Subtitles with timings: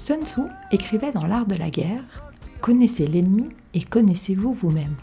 [0.00, 0.40] Sun Tzu
[0.72, 2.02] écrivait dans L'art de la guerre
[2.62, 4.96] Connaissez l'ennemi et connaissez-vous vous-même.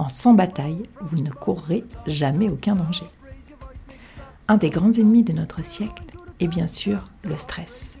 [0.00, 3.06] En sans bataille, vous ne courrez jamais aucun danger.
[4.48, 6.02] Un des grands ennemis de notre siècle
[6.40, 7.96] est bien sûr le stress.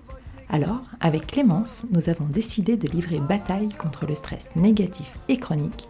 [0.48, 5.88] Alors, avec Clémence, nous avons décidé de livrer bataille contre le stress négatif et chronique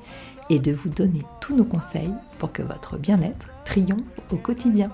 [0.51, 4.91] et de vous donner tous nos conseils pour que votre bien-être triomphe au quotidien.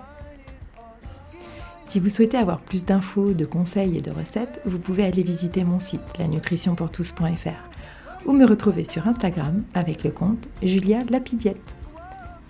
[1.89, 5.65] Si vous souhaitez avoir plus d'infos, de conseils et de recettes, vous pouvez aller visiter
[5.65, 11.77] mon site lanutritionpourtous.fr ou me retrouver sur Instagram avec le compte Julia Lapidiette.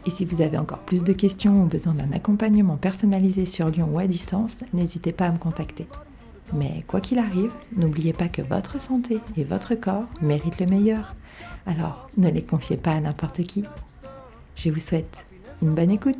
[0.06, 3.88] Et si vous avez encore plus de questions ou besoin d'un accompagnement personnalisé sur Lyon
[3.92, 5.86] ou à distance, n'hésitez pas à me contacter.
[6.52, 11.14] Mais quoi qu'il arrive, n'oubliez pas que votre santé et votre corps méritent le meilleur.
[11.64, 13.62] Alors ne les confiez pas à n'importe qui.
[14.56, 15.24] Je vous souhaite
[15.62, 16.16] une bonne écoute.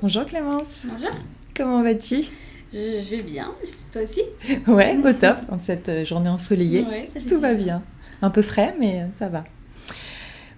[0.00, 0.82] Bonjour Clémence.
[0.84, 1.10] Bonjour.
[1.54, 2.24] Comment vas-tu?
[2.72, 3.50] Je, vais bien,
[3.92, 4.22] toi aussi?
[4.66, 6.86] Ouais, au top, en cette journée ensoleillée.
[7.28, 7.82] Tout va bien.
[8.22, 9.44] Un peu frais, mais ça va.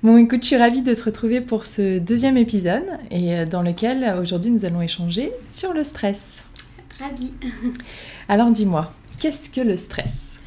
[0.04, 4.16] Bon, écoute, je suis ravie de te retrouver pour ce deuxième épisode et dans lequel
[4.20, 6.44] aujourd'hui nous allons échanger sur le stress.
[6.98, 7.32] Ravi.
[8.28, 10.38] Alors dis-moi, qu'est-ce que le stress?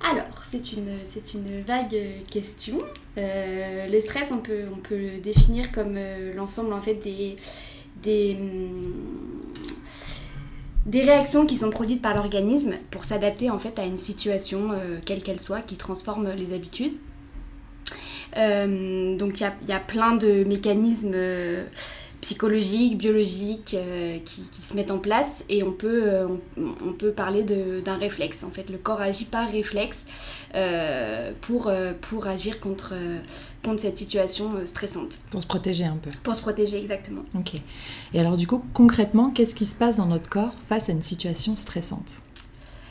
[0.00, 1.96] Alors, c'est une, c'est une vague
[2.30, 2.78] question.
[3.16, 7.36] Euh, le stress, on peut, on peut le définir comme euh, l'ensemble en fait des,
[8.02, 9.52] des, hum,
[10.86, 14.98] des réactions qui sont produites par l'organisme pour s'adapter en fait à une situation, euh,
[15.04, 16.94] quelle qu'elle soit, qui transforme les habitudes.
[18.36, 21.16] donc il y a, y a, plein de mécanismes
[22.20, 27.42] psychologiques, biologiques euh, qui, se mettent en place et on peut, euh, on, peut parler
[27.42, 28.44] d'un réflexe.
[28.44, 30.06] En fait, le corps agit par réflexe
[30.54, 31.70] euh, pour,
[32.00, 32.94] pour agir contre,
[33.64, 35.18] contre cette situation stressante.
[35.30, 36.10] Pour se protéger un peu.
[36.22, 37.22] Pour se protéger, exactement.
[37.34, 37.54] Ok.
[38.12, 41.02] Et alors, du coup, concrètement, qu'est-ce qui se passe dans notre corps face à une
[41.02, 42.14] situation stressante?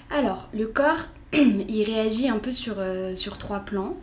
[0.10, 2.78] Alors, le corps, il réagit un peu sur,
[3.16, 3.98] sur trois plans.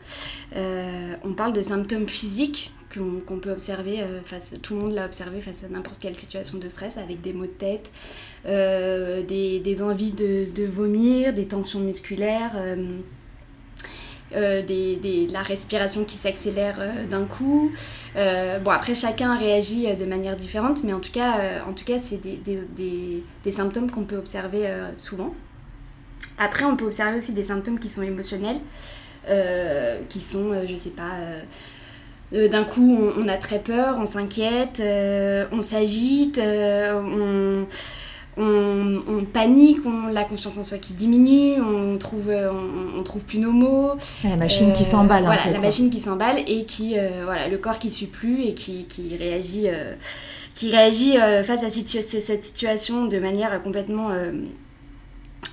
[0.54, 5.40] on parle de symptômes physiques qu'on peut observer euh, face, tout le monde l'a observé
[5.40, 7.90] face à n'importe quelle situation de stress avec des maux de tête,
[8.46, 12.52] euh, des, envies de, vomir, des tensions musculaires.
[12.56, 13.00] Euh,
[14.32, 16.78] la respiration qui s'accélère
[17.08, 17.70] d'un coup.
[18.16, 22.20] bon, après, chacun réagit de manière différente, mais en tout cas, en tout cas c'est
[22.20, 22.40] des,
[23.44, 25.32] des, symptômes qu'on peut observer souvent.
[26.36, 28.58] Après, on peut observer aussi des symptômes qui sont émotionnels,
[30.08, 31.12] qui sont, je sais pas,
[32.32, 37.64] d'un coup, on, a très peur, on s'inquiète, euh, on s'agite, euh,
[38.36, 43.52] on, panique, on, la confiance en soi qui diminue, on trouve, on, trouve plus nos
[43.52, 43.92] mots.
[44.24, 45.24] La machine qui s'emballe.
[45.24, 48.86] Voilà, la machine qui s'emballe et qui, voilà, le corps qui suit plus et qui,
[48.86, 49.68] qui réagit,
[50.54, 54.08] qui réagit face à cette situation de manière complètement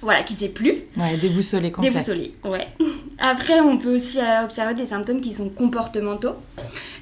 [0.02, 0.72] voilà, qui sait plus.
[0.98, 2.00] Ouais, déboussolé complètement.
[2.00, 2.68] Déboussolé, ouais.
[3.20, 6.36] Après, on peut aussi euh, observer des symptômes qui sont comportementaux.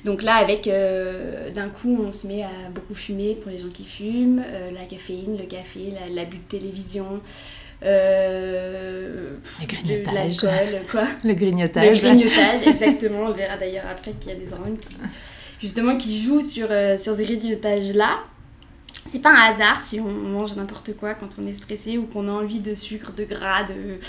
[0.03, 3.69] Donc là, avec euh, d'un coup, on se met à beaucoup fumer pour les gens
[3.73, 7.21] qui fument, euh, la caféine, le café, l'abus de télévision.
[7.81, 10.37] le grignotage.
[10.91, 11.03] quoi.
[11.23, 12.03] Le grignotage.
[12.03, 13.23] Le grignotage, exactement.
[13.27, 14.97] On verra d'ailleurs après qu'il y a des hormones qui,
[15.61, 16.67] justement, qui jouent sur,
[16.97, 18.19] sur ces grignotages-là
[19.05, 22.27] c'est pas un hasard si on mange n'importe quoi quand on est stressé ou qu'on
[22.27, 23.99] a envie de sucre, de gras, de...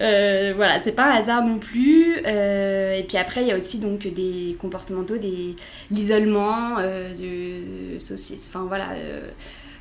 [0.00, 2.16] Euh, voilà, c'est pas un hasard non plus.
[2.26, 5.56] Euh, et puis après, il y a aussi donc des comportementaux, des...
[5.90, 7.96] l'isolement, euh, de...
[8.34, 8.88] enfin voilà...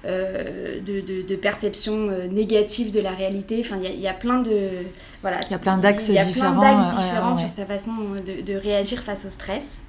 [0.06, 3.62] de, de, de, perception négative de la réalité.
[3.64, 4.84] Enfin, il y, a plein de
[5.22, 5.40] voilà.
[5.46, 6.26] Il y a plein d'axes différents.
[6.26, 7.94] Il y a plein d'axes différents sur sa façon
[8.26, 9.82] de, de, réagir face au stress.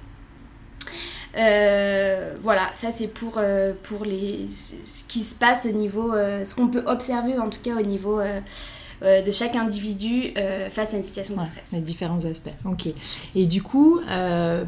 [1.37, 6.45] Euh, voilà, ça c'est pour, euh, pour les, ce qui se passe au niveau, euh,
[6.45, 8.19] ce qu'on peut observer en tout cas au niveau
[9.01, 10.33] de chaque individu
[10.71, 11.71] face à une situation de stress.
[11.73, 12.87] Les différents aspects, ok.
[13.35, 13.99] Et du coup,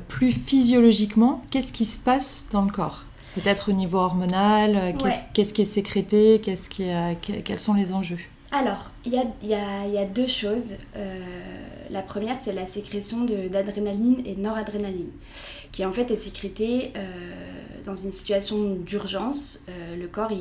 [0.07, 3.05] plus physiologiquement, qu'est-ce qui se passe dans le corps?
[3.35, 4.95] Peut-être au niveau hormonal,
[5.33, 6.89] qu'est-ce qui est sécrété, qu'est-ce qui
[7.43, 8.19] quels sont les enjeux?
[8.51, 10.77] Alors, il y a, deux choses.
[10.95, 11.19] Euh,
[11.89, 15.11] la première, c'est la sécrétion d'adrénaline et noradrénaline,
[15.71, 17.11] qui en fait est sécrétée euh,
[17.85, 19.65] dans une situation d'urgence.
[19.67, 20.31] Euh, le corps,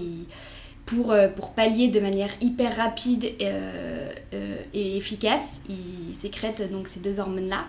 [0.86, 1.14] pour,
[1.56, 7.64] pallier de manière hyper rapide et, efficace, il sécrète donc ces deux hormones-là,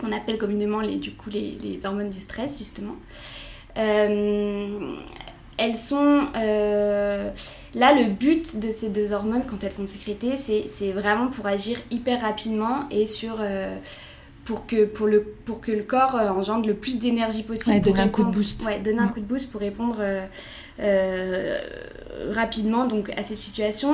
[0.00, 2.96] qu'on appelle communément les hormones du stress, justement
[5.58, 6.26] elles sont...
[7.76, 11.46] Euh, là, le but de ces deux hormones, quand elles sont sécrétées, c'est vraiment pour
[11.46, 13.36] agir hyper rapidement et sur...
[13.40, 13.76] Euh,
[14.44, 17.74] pour que, pour, le, pour que le corps euh, engendre le plus d'énergie possible.
[17.74, 18.64] Ouais, donner un coup de boost.
[18.64, 19.10] Ouais, donner un mm.
[19.10, 19.98] coup de boost pour répondre
[22.32, 23.92] rapidement donc, à ces situations.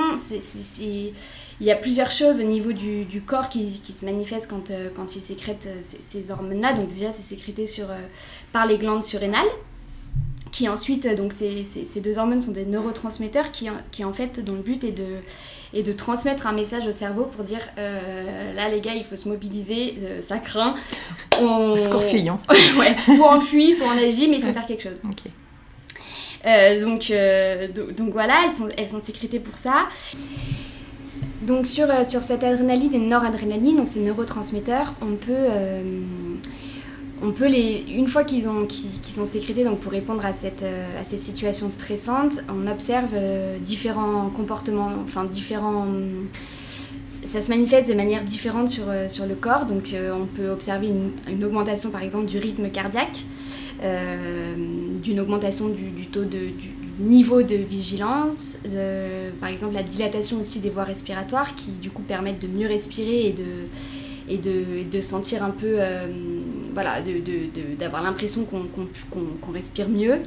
[0.79, 1.15] il
[1.59, 5.17] y a plusieurs choses au niveau du, du corps qui, qui, se manifestent quand, quand
[5.17, 6.75] il sécrète ces, ces hormones-là.
[6.75, 7.87] Donc déjà, c'est sécrété sur,
[8.53, 9.49] par les glandes surrénales
[10.53, 14.53] qui ensuite, donc ces, ces, deux hormones sont des neurotransmetteurs qui, qui en fait, dont
[14.53, 15.17] le but est de,
[15.73, 19.17] est de transmettre un message au cerveau pour dire euh, là les gars, il faut
[19.17, 20.77] se mobiliser, euh, ça craint.
[21.41, 21.75] On...
[21.75, 22.39] Fuit, hein.
[22.79, 25.01] ouais, soit on fuit, soit on agit, mais il faut faire quelque chose.
[26.45, 27.11] Euh, donc,
[27.97, 29.89] donc voilà, elles sont, elles sont sécrétées pour ça.
[31.41, 35.49] Donc sur, sur cette adrénaline et noradrénaline, donc ces neurotransmetteurs, on peut
[37.23, 41.01] on peut les, une fois qu'ils ont, sont sécrétés donc pour répondre à, cette, euh,
[41.01, 45.87] à ces situations stressantes, on observe euh, différents comportements, enfin différents.
[47.07, 50.89] Ça se manifeste de manière différente sur, euh, sur le corps, donc on peut observer
[51.29, 53.25] une, augmentation par exemple du rythme cardiaque,
[55.03, 56.71] d'une augmentation du, taux de, du,
[57.01, 58.59] niveau de vigilance,
[59.41, 63.27] par exemple la dilatation aussi des voies respiratoires qui du coup permettent de mieux respirer
[63.27, 63.67] et de
[64.29, 65.79] et de, de sentir un peu,
[66.73, 67.01] voilà,
[67.79, 70.21] d'avoir l'impression qu'on respire mieux.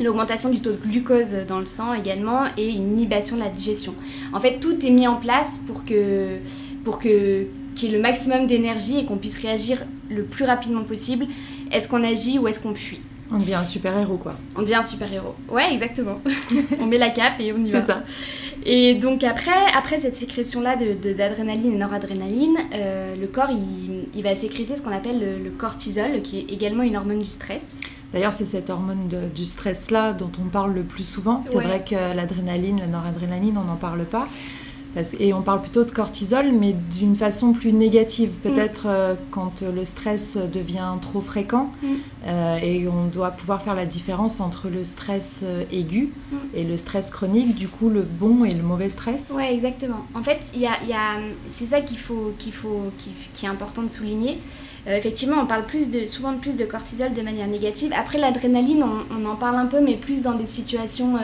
[0.00, 3.94] L'augmentation du taux de glucose dans le sang également et une inhibition de la digestion.
[4.32, 6.38] En fait, tout est mis en place pour que
[6.84, 10.84] pour que qu'il y ait le maximum d'énergie et qu'on puisse réagir le plus rapidement
[10.84, 11.26] possible.
[11.72, 13.00] Est-ce qu'on agit ou est-ce qu'on fuit?
[13.32, 14.36] On devient un super-héros, quoi.
[14.56, 15.34] On devient un super-héros.
[15.48, 16.20] Ouais, exactement.
[16.80, 17.80] on met la cape et on y va.
[17.80, 18.02] C'est ça.
[18.64, 24.22] Et donc après, après cette sécrétion-là d'adrénaline de, et noradrénaline, euh, le corps il, il,
[24.22, 27.76] va sécréter ce qu'on appelle le, cortisol, qui est également une hormone du stress.
[28.12, 31.42] D'ailleurs, c'est cette hormone du stress-là dont on parle le plus souvent.
[31.44, 34.26] C'est vrai que l'adrénaline, la noradrénaline, on n'en parle pas
[35.18, 38.30] et on parle plutôt de cortisol, mais d'une façon plus négative.
[38.30, 38.48] Mm.
[38.48, 41.94] Peut-être euh, quand le stress devient trop fréquent mm.
[42.26, 46.36] euh, et on doit pouvoir faire la différence entre le stress euh, aigu mm.
[46.54, 49.32] et le stress chronique, du coup le bon et le mauvais stress.
[49.34, 50.06] Ouais, exactement.
[50.14, 53.88] En fait, y y a, c'est ça qu'il faut, qu'il faut, qui, est important de
[53.88, 54.40] souligner.
[54.86, 57.92] Effectivement, on parle plus de, souvent de plus de cortisol de manière négative.
[57.96, 61.18] Après, l'adrénaline, on, en parle un peu, mais plus dans des situations,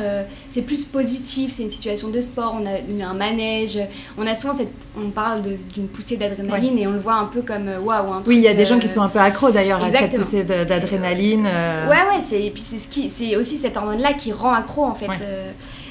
[0.49, 1.51] c'est plus positif.
[1.53, 3.79] C'est une situation de sport, on a un manège
[4.19, 7.43] on a souvent cette, on parle d'une poussée d'adrénaline et on le voit un peu
[7.43, 8.23] comme euh, waouh.
[8.27, 10.17] Oui, il y a des gens qui euh, sont un peu accros d'ailleurs à cette
[10.17, 11.47] poussée d'adrénaline.
[11.47, 11.89] Euh.
[11.89, 14.53] Ouais, ouais, c'est et puis c'est ce qui, c'est aussi cette hormone là qui rend
[14.53, 15.09] accro en fait.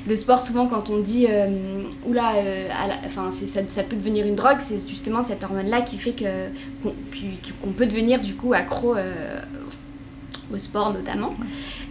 [0.07, 1.27] Le sport, souvent, quand on dit
[2.05, 2.33] oula,
[3.05, 6.15] enfin, ça, peut devenir une drogue, c'est justement cette hormone-là qui fait
[6.83, 8.95] qu'on peut devenir du coup accro
[10.51, 11.33] au sport notamment.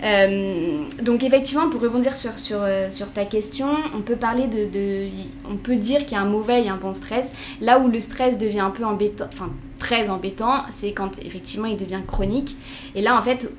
[0.02, 5.08] Euh, donc effectivement, pour rebondir sur, sur, euh, ta question, on peut parler de,
[5.48, 7.32] on peut dire qu'il y a un mauvais et un bon stress.
[7.60, 11.76] Là où le stress devient un peu embêtant, enfin très embêtant, c'est quand effectivement il
[11.76, 12.56] devient chronique.
[12.94, 13.52] Et là en fait,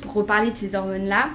[0.00, 1.30] pour reparler de ces hormones là,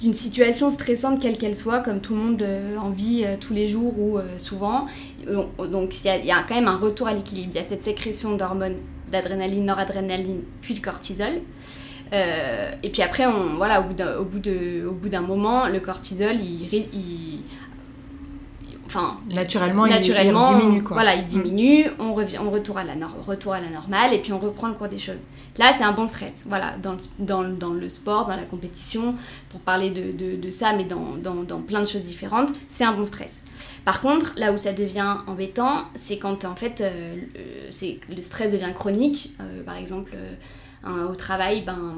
[0.00, 3.68] d'une situation stressante quelle qu'elle soit, comme tout le monde euh, en vit tous les
[3.68, 4.86] jours ou souvent.
[5.26, 7.52] donc il y, a quand même un retour à l'équilibre.
[7.54, 8.76] Il y a cette sécrétion d'hormones
[9.10, 11.40] d'adrénaline, noradrénaline, puis le cortisol.
[12.12, 14.38] Euh, et puis après, on, voilà, au bout
[15.08, 17.40] d'un moment, le cortisol, il,
[18.94, 20.94] enfin naturellement, naturellement il, diminue quoi.
[20.94, 22.94] Voilà, il diminue, on revient, on retourne à la
[23.26, 25.24] retour à la normale et puis on reprend le cours des choses.
[25.58, 26.42] Là, c'est un bon stress.
[26.46, 29.14] Voilà, dans le, dans, dans le sport, dans la compétition,
[29.50, 32.92] pour parler de, de, de ça, mais dans, dans, plein de choses différentes, c'est un
[32.92, 33.42] bon stress.
[33.84, 37.14] Par contre, là où ça devient embêtant, c'est quand en fait euh,
[37.70, 39.32] c'est le stress devient chronique.
[39.40, 40.34] Euh, par exemple, euh,
[40.86, 41.96] au travail, ben,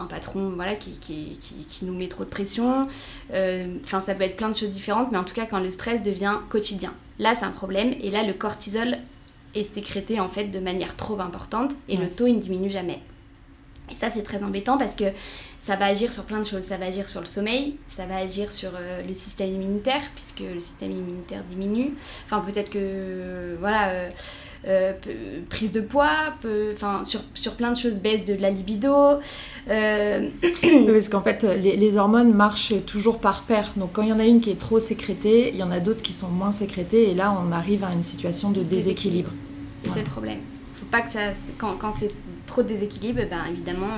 [0.00, 2.88] un patron voilà, qui, qui, qui, nous met trop de pression.
[3.30, 6.02] Enfin, ça peut être plein de choses différentes, mais en tout cas, quand le stress
[6.02, 7.94] devient quotidien, là, c'est un problème.
[8.00, 8.98] Et là, le cortisol
[9.54, 13.00] est sécrété en fait de manière trop importante et le taux il ne diminue jamais.
[13.90, 15.04] Et ça, c'est très embêtant parce que
[15.60, 16.62] ça va agir sur plein de choses.
[16.62, 20.40] Ça va agir sur le sommeil, ça va agir sur euh, le système immunitaire, puisque
[20.40, 21.94] le système immunitaire diminue.
[22.24, 24.10] Enfin, peut-être que, voilà, euh,
[25.48, 26.34] prise de poids,
[26.72, 29.18] enfin sur, sur, plein de choses, baisse de la libido.
[29.66, 33.72] parce qu'en fait, les, les, hormones marchent toujours par paire.
[33.76, 35.80] Donc quand il y en a une qui est trop sécrétée, il y en a
[35.80, 39.30] d'autres qui sont moins sécrétées, et là on arrive à une situation de déséquilibre.
[39.84, 40.38] Et c'est le problème.
[40.74, 42.10] Faut pas que ça, quand, quand c'est
[42.46, 43.96] trop de déséquilibre, ben évidemment,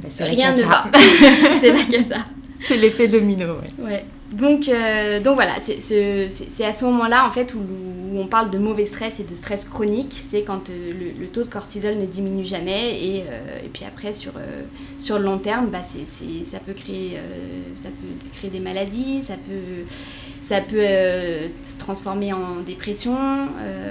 [0.00, 0.84] ben, rien ne va.
[1.60, 2.18] c'est la cata.
[2.58, 3.84] C'est l'effet domino, ouais.
[3.84, 4.04] ouais.
[4.32, 7.60] Donc, euh, donc voilà, c'est à ce moment-là en fait où,
[8.18, 10.14] on parle de mauvais stress et de stress chronique.
[10.30, 14.14] C'est quand euh, le, taux de cortisol ne diminue jamais et, euh, et puis après
[14.14, 14.32] sur,
[14.96, 17.18] sur le long terme, bah, ça, peut créer,
[17.74, 19.84] ça peut créer des maladies, ça peut,
[20.40, 20.86] ça peut
[21.62, 23.16] se transformer en dépression.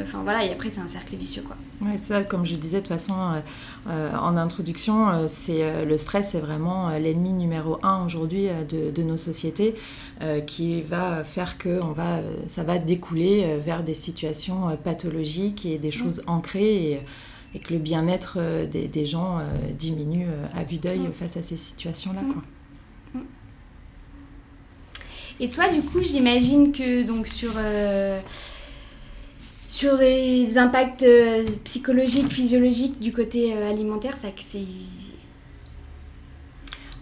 [0.01, 1.55] Enfin voilà, et après c'est un cercle vicieux quoi.
[1.81, 3.41] Oui, ça, comme je disais de toute façon
[3.85, 9.75] en introduction, c'est le stress est vraiment l'ennemi numéro un aujourd'hui de, de, nos sociétés.
[10.21, 14.75] Euh, qui va faire que on va, ça va découler euh, vers des situations euh,
[14.77, 17.01] pathologiques et des choses ancrées
[17.53, 18.37] et, que le bien-être
[18.69, 19.39] des, gens
[19.79, 22.19] diminue à vue d'œil face à ces situations-là.
[25.39, 27.51] Et toi, du coup, j'imagine que donc sur
[29.75, 31.05] sur des impacts
[31.65, 34.59] psychologiques, physiologiques du côté alimentaire, ça c'est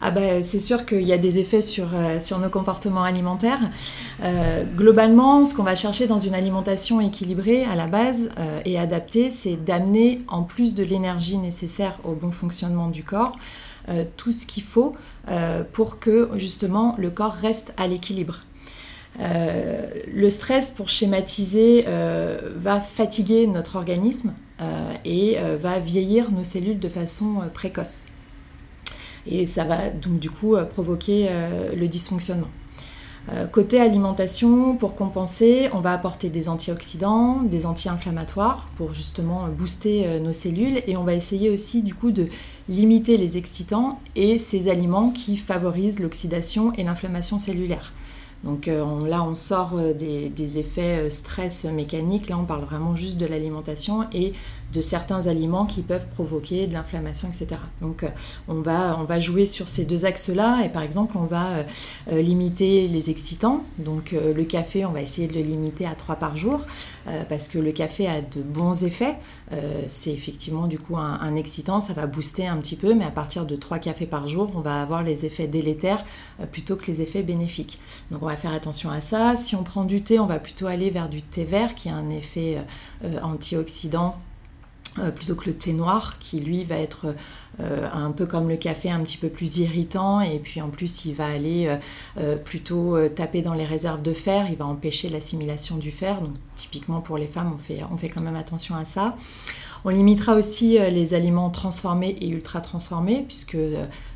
[0.05, 3.61] ah bah, c'est sûr qu'il y a des effets sur, euh, sur nos comportements alimentaires.
[4.21, 8.77] Euh, globalement, ce qu'on va chercher dans une alimentation équilibrée à la base euh, et
[8.77, 13.37] adaptée, c'est d'amener, en plus de l'énergie nécessaire au bon fonctionnement du corps,
[14.15, 14.93] tout ce qu'il faut
[15.73, 18.45] pour que justement le corps reste à l'équilibre.
[19.19, 21.85] Le stress, pour schématiser,
[22.55, 24.33] va fatiguer notre organisme
[25.05, 28.05] et va vieillir nos cellules de façon précoce
[29.27, 32.49] et ça va donc du coup euh, provoquer euh, le dysfonctionnement.
[33.31, 40.19] Euh, côté alimentation, pour compenser, on va apporter des antioxydants, des anti-inflammatoires pour justement booster
[40.19, 42.27] nos cellules et on va essayer aussi du coup de
[42.67, 47.93] limiter les excitants et ces aliments qui favorisent l'oxydation et l'inflammation cellulaire.
[48.43, 52.29] Donc là, on sort des, des, effets stress mécaniques.
[52.29, 54.33] Là, on parle vraiment juste de l'alimentation et
[54.73, 57.61] de certains aliments qui peuvent provoquer de l'inflammation, etc.
[57.81, 58.09] Donc euh,
[58.47, 61.63] on, va, jouer sur ces deux axes-là et par exemple on va euh,
[62.11, 63.63] euh, limiter les excitants.
[63.77, 66.61] Donc le café, on va essayer de le limiter à 3 par jour
[67.27, 69.15] parce que le café a de bons effets.
[69.87, 73.45] c'est effectivement du coup un, excitant, ça va booster un petit peu, mais à partir
[73.45, 76.05] de 3 cafés par jour, on va avoir les effets délétères
[76.51, 77.79] plutôt que les effets bénéfiques.
[78.09, 79.35] Donc on va faire attention à ça.
[79.37, 81.95] Si on prend du thé, on va plutôt aller vers du thé vert qui a
[81.95, 82.57] un effet
[83.21, 84.15] antioxydant
[84.99, 87.15] euh, plutôt que le thé noir qui lui va être
[87.59, 90.21] euh, un peu comme le café un petit peu plus irritant.
[90.21, 91.75] Et puis en plus il va aller
[92.19, 96.21] euh, plutôt taper dans les réserves de fer, il va empêcher l'assimilation du fer.
[96.21, 99.15] Donc typiquement pour les femmes on fait, on fait quand même attention à ça.
[99.85, 103.57] On limitera aussi les aliments transformés et ultra transformés puisque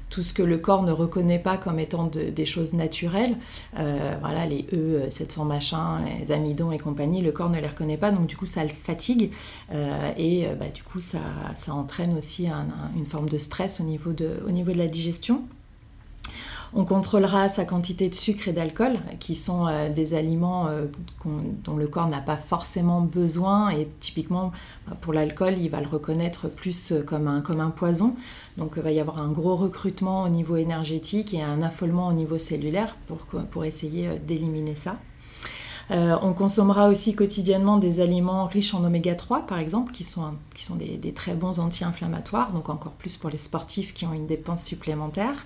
[0.10, 3.36] tout ce que le corps ne reconnaît pas comme étant des choses naturelles,
[3.78, 7.98] euh, voilà, les E, 700 machins, les amidons et compagnie, le corps ne les reconnaît
[7.98, 9.32] pas, donc du coup ça le fatigue
[9.74, 11.20] euh, et euh, bah, du coup ça,
[11.56, 12.48] ça entraîne aussi
[12.96, 15.44] une forme de stress au niveau de, au niveau de la digestion.
[16.74, 20.88] On contrôlera sa quantité de sucre et d'alcool, qui sont euh, des aliments euh,
[21.64, 23.70] dont le corps n'a pas forcément besoin.
[23.70, 24.52] Et typiquement,
[24.88, 28.16] bah, pour l'alcool, il va le reconnaître plus euh, comme un, comme un poison.
[28.58, 32.14] Donc il va y avoir un gros recrutement au niveau énergétique et un affolement au
[32.14, 34.98] niveau cellulaire pour, pour essayer d'éliminer ça.
[35.89, 40.25] Euh, on consommera aussi quotidiennement des aliments riches en oméga 3, par exemple, qui sont,
[40.53, 44.27] qui sont des, très bons anti-inflammatoires, donc encore plus pour les sportifs qui ont une
[44.27, 45.46] dépense supplémentaire.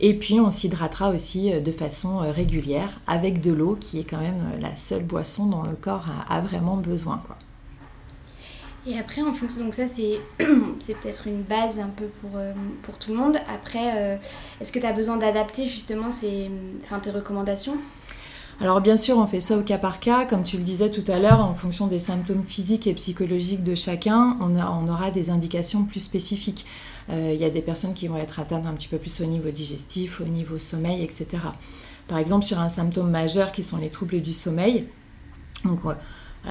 [0.00, 4.04] Et puis on s'hydratera aussi euh, de façon euh, régulière avec de l'eau, qui est
[4.04, 7.22] quand même la seule boisson dont le corps a, vraiment besoin.
[8.86, 10.20] Et après, en fonction, donc ça c'est,
[10.78, 12.30] c'est peut-être une base un peu pour,
[12.82, 13.36] pour tout le monde.
[13.52, 14.18] Après,
[14.60, 16.50] est-ce que tu as besoin d'adapter justement ces,
[16.82, 17.76] enfin, tes recommandations?
[18.60, 21.04] Alors bien sûr, on fait ça au cas par cas, comme tu le disais tout
[21.10, 25.84] à l'heure, en fonction des symptômes physiques et psychologiques de chacun, on, aura des indications
[25.84, 26.66] plus spécifiques.
[27.08, 29.24] Euh, il y a des personnes qui vont être atteintes un petit peu plus au
[29.24, 31.26] niveau digestif, au niveau sommeil, etc.
[32.06, 34.86] Par exemple, sur un symptôme majeur qui sont les troubles du sommeil,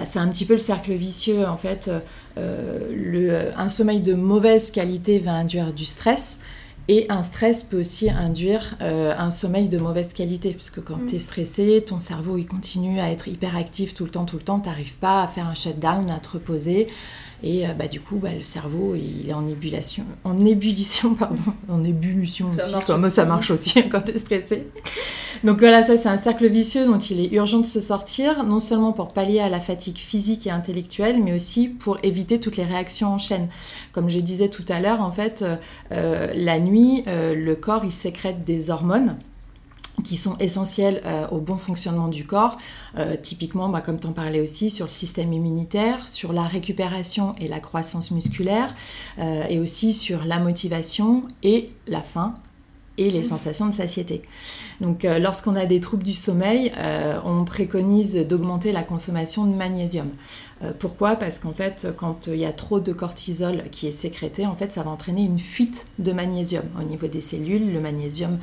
[0.05, 1.91] c'est un petit peu le cercle vicieux en fait.
[2.37, 6.41] Euh, un sommeil de mauvaise qualité va induire du stress
[6.91, 11.05] Et un stress peut aussi induire un sommeil de mauvaise qualité, puisque quand mm.
[11.05, 14.37] tu es stressé, ton cerveau il continue à être hyper actif tout le temps, tout
[14.37, 16.87] le temps, tu n'arrives pas à faire un shutdown, à te reposer.
[17.41, 21.37] Et euh, bah, du coup, bah, le cerveau, il est en ébullition, en ébullition, pardon,
[21.69, 24.67] en ébullition aussi, comme ça marche aussi quand tu es stressé.
[25.43, 28.59] Donc voilà, ça c'est un cercle vicieux dont il est urgent de se sortir, non
[28.59, 32.65] seulement pour pallier à la fatigue physique et intellectuelle, mais aussi pour éviter toutes les
[32.65, 33.47] réactions en chaîne.
[33.93, 35.45] Comme je disais tout à l'heure, en fait,
[35.91, 39.15] euh, la nuit, euh, le corps, il sécrète des hormones
[40.03, 42.57] qui sont essentiels euh, au bon fonctionnement du corps,
[42.97, 47.33] euh, typiquement, bah, comme tu en parlais aussi, sur le système immunitaire, sur la récupération
[47.39, 48.73] et la croissance musculaire,
[49.19, 52.33] euh, et aussi sur la motivation et la faim
[52.99, 54.21] et les sensations de satiété.
[54.81, 59.55] Donc euh, lorsqu'on a des troubles du sommeil, euh, on préconise d'augmenter la consommation de
[59.55, 60.09] magnésium.
[60.61, 61.15] Euh, pourquoi?
[61.15, 64.73] Parce qu'en fait, quand il y a trop de cortisol qui est sécrété, en fait,
[64.73, 67.71] ça va entraîner une fuite de magnésium au niveau des cellules.
[67.71, 68.37] Le magnésium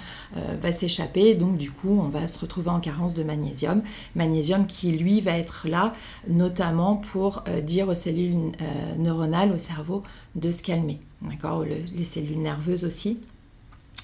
[0.63, 3.83] va s'échapper, donc du coup, on va se retrouver en carence de magnésium.
[4.15, 5.93] Magnésium qui, lui, va être là,
[6.29, 8.53] notamment pour dire aux cellules
[8.99, 10.03] neuronales, au cerveau,
[10.35, 11.01] de se calmer.
[11.21, 11.65] D'accord?
[11.65, 13.19] Les cellules nerveuses aussi.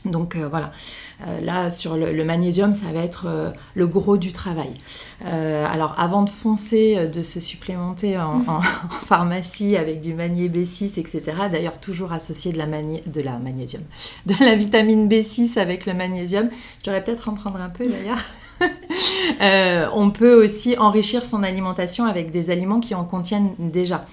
[0.05, 0.73] Donc euh, voilà,
[1.27, 4.75] euh, là sur le, magnésium, ça va être euh, le gros du travail.
[5.25, 8.61] alors avant de foncer, de se supplémenter en,
[9.07, 13.83] pharmacie avec du magné B6, etc., d'ailleurs toujours associé de la, de la magnésium,
[14.27, 16.51] de la vitamine B6 avec le magnésium,
[16.85, 18.25] j'aurais peut-être en prendre un peu d'ailleurs.
[19.41, 24.05] Euh, on peut aussi enrichir son alimentation avec des aliments qui en contiennent déjà.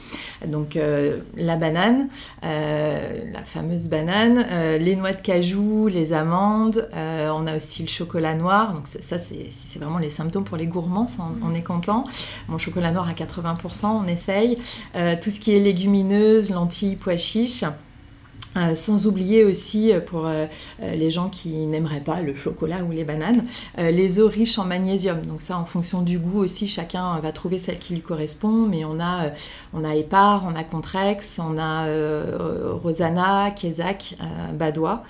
[0.48, 2.10] Donc euh, la banane,
[2.44, 4.46] euh, la fameuse banane,
[4.80, 8.74] les noix de cajou, les amandes, on a aussi le chocolat noir.
[8.74, 12.06] Donc ça, c'est vraiment les symptômes pour les gourmands, on, on est content.
[12.48, 14.58] Mon chocolat noir à 80%, on essaye.
[15.22, 17.66] tout ce qui est légumineuse, lentilles, pois chiches.
[18.58, 20.48] Euh, sans oublier aussi euh, pour euh,
[20.82, 23.46] les gens qui n'aimeraient pas le chocolat ou les bananes,
[23.78, 25.22] les eaux riches en magnésium.
[25.22, 28.66] Donc ça, en fonction du goût aussi, chacun va trouver celle qui lui correspond.
[28.68, 29.32] Mais on a,
[29.74, 31.88] on a Épar, on a Contrex, on a
[32.82, 34.16] Rosanna, Kézac,
[34.54, 35.04] Badois.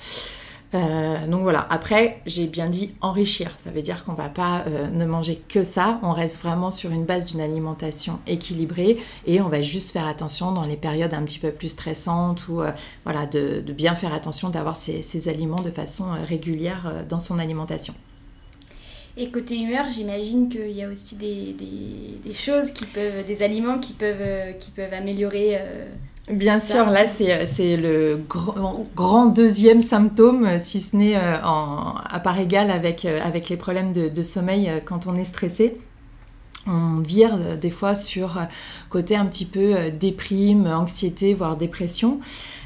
[0.75, 4.87] Euh, donc voilà, après j'ai bien dit enrichir, ça veut dire qu'on va pas euh,
[4.87, 9.49] ne manger que ça, on reste vraiment sur une base d'une alimentation équilibrée et on
[9.49, 12.71] va juste faire attention dans les périodes un petit peu plus stressantes ou euh,
[13.03, 17.93] voilà, de, bien faire attention d'avoir ces, aliments de façon régulière dans son alimentation.
[19.17, 21.55] Et côté humeur, j'imagine qu'il y a aussi des,
[22.23, 25.59] des, choses qui peuvent, des aliments qui peuvent, qui peuvent améliorer
[26.29, 28.19] Bien sûr, là c'est le
[28.95, 33.93] grand, deuxième symptôme, si ce n'est euh, à part égale avec, euh, avec les problèmes
[33.93, 35.79] de, sommeil euh, quand on est stressé.
[36.67, 38.37] On vire des fois sur
[38.89, 42.19] côté un petit peu déprime, anxiété, voire dépression.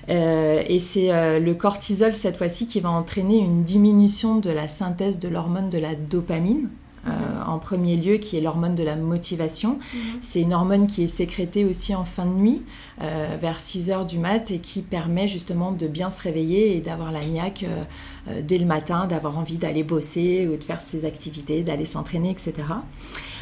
[0.09, 5.29] et c'est le cortisol cette fois-ci qui va entraîner une diminution de la synthèse de
[5.29, 6.69] l'hormone de la dopamine,
[7.05, 7.11] euh,
[7.45, 9.73] en premier lieu, qui est l'hormone de la motivation.
[9.93, 9.99] Mhm.
[10.21, 12.61] C'est une hormone qui est sécrétée aussi en fin de nuit,
[13.01, 16.79] euh, vers 6 heures du mat, et qui permet justement de bien se réveiller et
[16.79, 21.03] d'avoir la niaque euh, dès le matin, d'avoir envie d'aller bosser ou de faire ses
[21.03, 22.53] activités, d'aller s'entraîner, etc.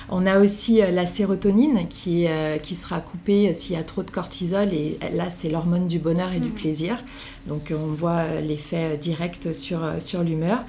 [0.10, 2.26] On a aussi la sérotonine qui,
[2.64, 6.34] qui sera coupée s'il y a trop de cortisol et là c'est l'hormone du bonheur
[6.34, 6.56] et du mhm.
[6.56, 6.98] plaisir.
[7.46, 10.64] Donc on voit l'effet direct sur, sur l'humeur.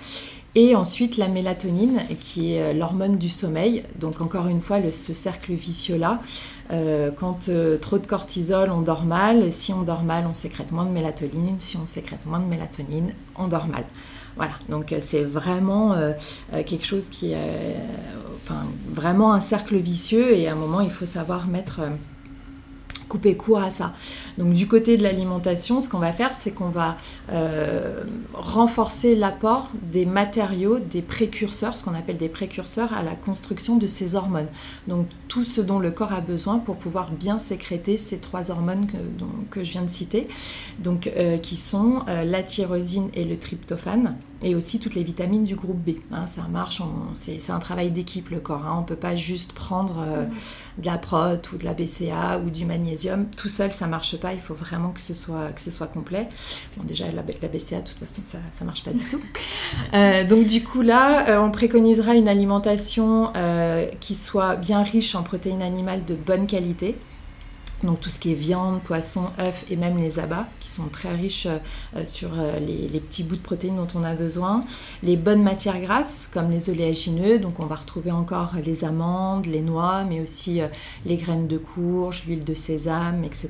[0.55, 3.85] Et ensuite la mélatonine, qui est euh, l'hormone du sommeil.
[3.99, 6.21] Donc encore une fois, ce cercle vicieux-là.
[6.71, 9.51] Euh, quand euh, trop de cortisol, on dort mal.
[9.51, 11.57] Si on dort mal, on sécrète moins de mélatonine.
[11.59, 13.85] Si on sécrète moins de mélatonine, on dort mal.
[14.37, 15.95] Voilà, donc c'est vraiment
[16.67, 17.77] quelque chose qui est
[18.89, 21.83] vraiment un cercle vicieux et à un moment, il faut savoir mettre
[23.13, 23.93] couper court à ça.
[24.39, 26.97] Donc du côté de l'alimentation, ce qu'on va faire, c'est qu'on va
[27.31, 33.77] euh, renforcer l'apport des matériaux, des précurseurs, ce qu'on appelle des précurseurs à la construction
[33.77, 34.49] de ces hormones.
[34.89, 38.87] Donc tout ce dont le corps a besoin pour pouvoir bien sécréter ces trois hormones
[39.51, 40.27] que, je viens de citer,
[40.87, 45.55] euh, qui sont euh, la tyrosine et le tryptophane et aussi toutes les vitamines du
[45.55, 45.97] groupe B.
[46.13, 46.83] Hein, ça marche,
[47.15, 48.65] c'est un travail d'équipe le corps.
[48.67, 48.75] Hein.
[48.79, 50.33] On ne peut pas juste prendre euh, mm.
[50.79, 53.27] de la prot ou de la BCA ou du magnésium.
[53.37, 54.35] Tout seul, ça marche pas.
[54.35, 56.29] Il faut vraiment que ce soit, que ce soit complet.
[56.77, 59.21] Bon, déjà, la, BCA, de toute façon, ça ne marche pas du tout.
[59.95, 63.33] Euh, donc, du coup, là, euh, on préconisera une alimentation
[64.01, 66.97] qui soit bien riche en protéines animales de bonne qualité
[67.85, 71.15] donc tout ce qui est viande, poisson, œufs et même les abats qui sont très
[71.15, 71.47] riches
[71.97, 74.61] euh, sur euh, les, petits bouts de protéines dont on a besoin.
[75.03, 79.63] Les bonnes matières grasses comme les oléagineux, donc on va retrouver encore les amandes, les
[79.63, 80.69] noix, mais aussi euh,
[81.05, 83.49] les graines de courge, l'huile de sésame, etc.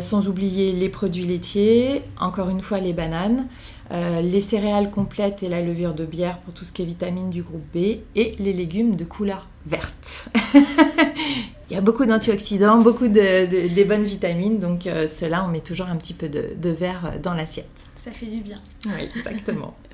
[0.00, 3.46] sans oublier les produits laitiers, encore une fois les bananes,
[3.90, 7.42] les céréales complètes et la levure de bière pour tout ce qui est vitamines du
[7.42, 10.28] groupe B et les légumes de couleur verte.
[11.68, 15.60] Il y a beaucoup d'antioxydants, beaucoup de, des bonnes vitamines, donc euh, cela, on met
[15.60, 17.86] toujours un petit peu de, de verre dans l'assiette.
[17.96, 18.60] Ça fait du bien.
[18.86, 19.76] Oui, exactement.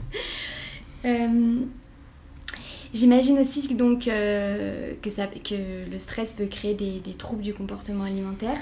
[1.04, 1.56] Euh,
[2.94, 7.42] j'imagine aussi que, donc, euh, que, ça, que le stress peut créer des, des troubles
[7.42, 8.56] du comportement alimentaire.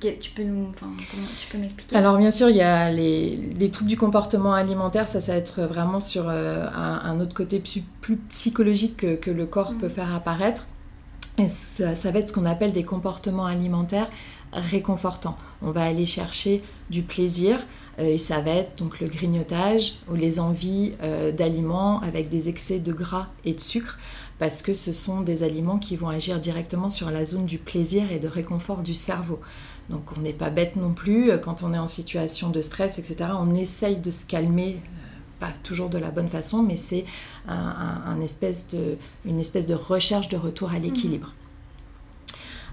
[0.00, 1.94] tu peux nous, enfin, tu peux m'expliquer?
[1.94, 5.06] Alors bien sûr, il y a les, les, troubles du comportement alimentaire.
[5.06, 9.46] Ça, ça va être vraiment sur un, autre côté plus, plus psychologique que, que, le
[9.46, 9.90] corps peut mm.
[9.90, 10.66] faire apparaître
[11.48, 14.10] ça, va être ce qu'on appelle des comportements alimentaires
[14.52, 15.36] réconfortants.
[15.62, 17.64] On va aller chercher du plaisir
[17.98, 22.48] euh, et ça va être donc le grignotage ou les envies euh, d'aliments avec des
[22.48, 23.98] excès de gras et de sucre
[24.38, 28.10] parce que ce sont des aliments qui vont agir directement sur la zone du plaisir
[28.10, 29.38] et de réconfort du cerveau.
[29.88, 33.30] Donc on n'est pas bête non plus, quand on est en situation de stress, etc.,
[33.38, 34.80] on essaye de se calmer
[35.40, 37.04] pas toujours de la bonne façon, mais c'est
[37.48, 41.32] un, espèce de, une espèce de recherche de retour à l'équilibre.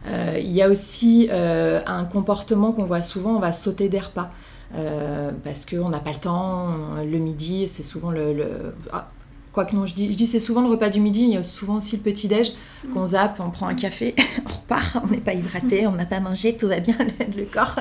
[0.08, 4.00] Euh, il y a aussi euh, un comportement qu'on voit souvent, on va sauter des
[4.00, 4.30] repas.
[4.76, 8.74] Euh, parce qu'on n'a pas le temps, le midi, c'est souvent le...
[8.92, 9.10] Ah,
[9.58, 11.36] quoi que non, je dis, je dis c'est souvent le repas du midi, il y
[11.36, 12.52] a souvent aussi le petit-déj
[12.94, 14.14] qu'on zappe, on prend un café,
[14.46, 16.96] on repart, on n'est pas hydraté, on n'a pas mangé, tout va bien,
[17.36, 17.76] le, corps,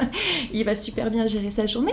[0.54, 1.92] il va super bien gérer sa journée.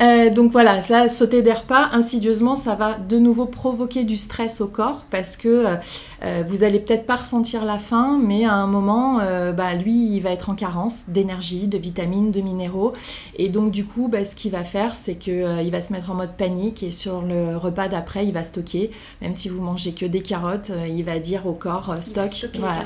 [0.00, 4.62] Euh, donc voilà, ça, sauter des repas, insidieusement, ça va de nouveau provoquer du stress
[4.62, 5.76] au corps parce que euh,
[6.24, 9.18] euh, vous allez peut-être pas ressentir la faim, mais à un moment,
[9.56, 12.94] bah, lui, il va être en carence d'énergie, de vitamines, de minéraux.
[13.36, 16.14] Et donc du coup, bah, ce qu'il va faire, c'est qu'il va se mettre en
[16.14, 18.90] mode panique et sur le repas d'après, il va stocker.
[19.22, 22.30] Même si vous mangez que des carottes, il va dire au corps, stock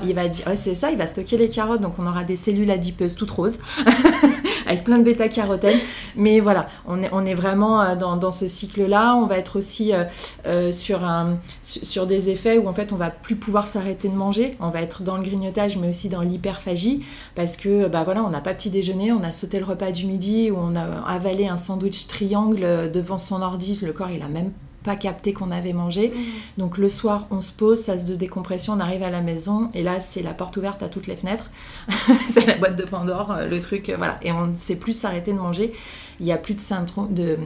[0.05, 2.71] il va dire, c'est ça, il va stocker les carottes, donc on aura des cellules
[2.71, 3.59] adipeuses toutes roses,
[4.67, 5.79] avec plein de bêta-carotène.
[6.17, 9.17] Mais voilà, on est, on est vraiment euh, dans, dans ce cycle-là.
[9.17, 10.05] On va être aussi euh,
[10.47, 14.15] euh, sur, un, sur des effets où en fait on va plus pouvoir s'arrêter de
[14.15, 14.57] manger.
[14.61, 18.31] On va être dans le grignotage, mais aussi dans l'hyperphagie, parce que bah voilà, on
[18.31, 21.47] n'a pas petit déjeuner, on a sauté le repas du midi, ou on a avalé
[21.47, 24.53] un sandwich triangle devant son ordi, le corps il a même
[24.85, 26.11] pas capté qu'on avait mangé.
[26.11, 26.21] Mmh.
[26.59, 29.71] Donc le soir, on se pose, ça se de décompression, on arrive à la maison
[29.75, 31.51] et là, c'est la porte ouverte à toutes les fenêtres.
[32.29, 34.19] c'est la boîte de Pandore, euh, le truc, euh, voilà.
[34.23, 35.73] Et on ne sait plus s'arrêter de manger.
[36.21, 37.37] Il n'y a plus de syndrome de, euh,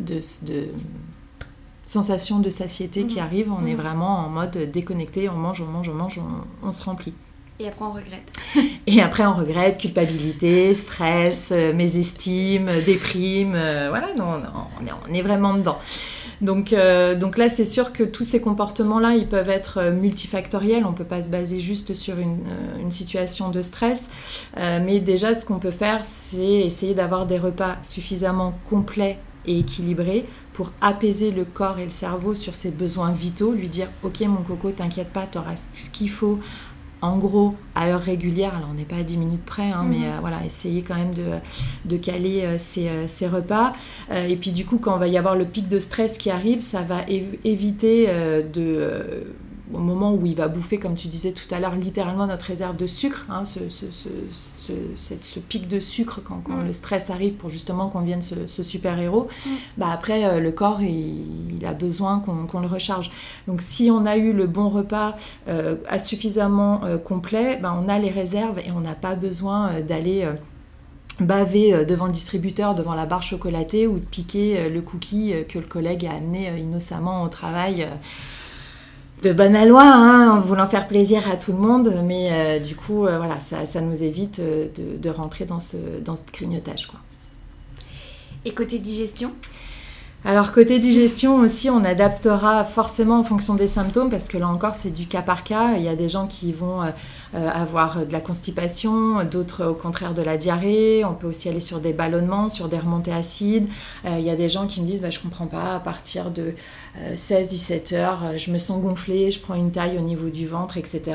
[0.00, 0.68] de, de
[1.84, 3.22] sensation de satiété qui mmh.
[3.22, 3.52] arrive.
[3.52, 3.80] On est mmh.
[3.80, 6.20] vraiment en mode déconnecté, on mange, on mange, on mange,
[6.62, 7.14] on, se remplit.
[7.60, 8.32] Et après, on regrette.
[8.86, 13.52] Et après, on regrette, culpabilité, stress, mésestime, déprime.
[13.52, 14.42] voilà, non,
[14.80, 15.78] on, est, vraiment dedans.
[16.40, 20.84] Donc, euh, donc là, c'est sûr que tous ces comportements-là, ils peuvent être euh, multifactoriels.
[20.84, 24.10] On ne peut pas se baser juste sur une, euh, une situation de stress.
[24.56, 30.26] mais déjà, ce qu'on peut faire, c'est essayer d'avoir des repas suffisamment complets et équilibrés
[30.52, 34.42] pour apaiser le corps et le cerveau sur ses besoins vitaux, lui dire ok mon
[34.42, 36.38] coco t'inquiète pas, tu auras ce qu'il faut
[37.00, 39.98] en gros à heure régulière, alors on n'est pas à 10 minutes près, hein, mais
[39.98, 40.04] mhm.
[40.04, 43.72] euh, voilà, essayer quand même de, caler euh, euh, ces, repas.
[44.10, 46.60] et puis du coup, quand on va y avoir le pic de stress qui arrive,
[46.60, 47.02] ça va
[47.44, 48.06] éviter
[48.52, 49.26] de
[49.72, 52.76] au moment où il va bouffer, comme tu disais tout à l'heure, littéralement notre réserve
[52.76, 56.66] de sucre, hein, ce, ce, pic de sucre quand, mm.
[56.66, 59.50] le stress arrive pour justement qu'on devienne ce, super-héros, mm.
[59.76, 63.10] bah après euh, le corps il, a besoin qu'on le recharge.
[63.46, 65.16] Donc si on a eu le bon repas
[65.48, 69.80] euh, à suffisamment euh, complet, bah, on a les réserves et on n'a pas besoin
[69.80, 70.26] d'aller
[71.20, 75.66] baver devant le distributeur, devant la barre chocolatée ou de piquer le cookie que le
[75.66, 77.88] collègue a amené innocemment au travail
[79.22, 82.76] de bonne loi, hein, en voulant faire plaisir à tout le monde, mais euh, du
[82.76, 86.86] coup, euh, voilà, ça, ça, nous évite euh, de, rentrer dans ce, dans ce grignotage.
[86.86, 87.00] Quoi.
[88.44, 89.32] Et côté digestion?
[90.24, 94.74] Alors côté digestion aussi, on adaptera forcément en fonction des symptômes parce que là encore
[94.74, 95.76] c'est du cas par cas.
[95.76, 96.90] Il y a des gens qui vont euh,
[97.36, 101.04] euh, avoir de la constipation, d'autres au contraire de la diarrhée.
[101.04, 103.68] On peut aussi aller sur des ballonnements, sur des remontées acides.
[104.06, 106.32] Euh, il y a des gens qui me disent bah, je comprends pas, à partir
[106.32, 106.54] de
[107.14, 111.14] 16-17 heures, je me sens gonflée, je prends une taille au niveau du ventre, etc.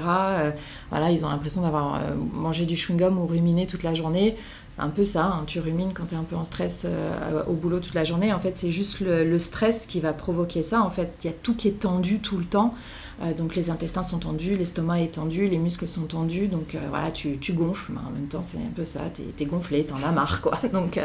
[0.90, 2.00] voilà, ils ont l'impression d'avoir
[2.32, 4.38] mangé du chewing-gum ou ruminé toute la journée.
[4.78, 5.44] Un peu ça, hein.
[5.46, 8.34] tu rumines quand tu es un peu en stress euh, au boulot toute la journée.
[8.34, 10.82] En fait, c'est juste le, stress qui va provoquer ça.
[10.82, 12.74] En fait, il y a tout qui est tendu tout le temps.
[13.22, 16.48] Euh, donc les intestins sont tendus, l'estomac est tendu, les muscles sont tendus.
[16.48, 17.92] Donc euh, voilà, tu, gonfles.
[17.94, 19.02] Mais en même temps, c'est un peu ça.
[19.14, 20.60] Tu es, gonflé, t'en as marre, quoi.
[20.74, 21.00] Donc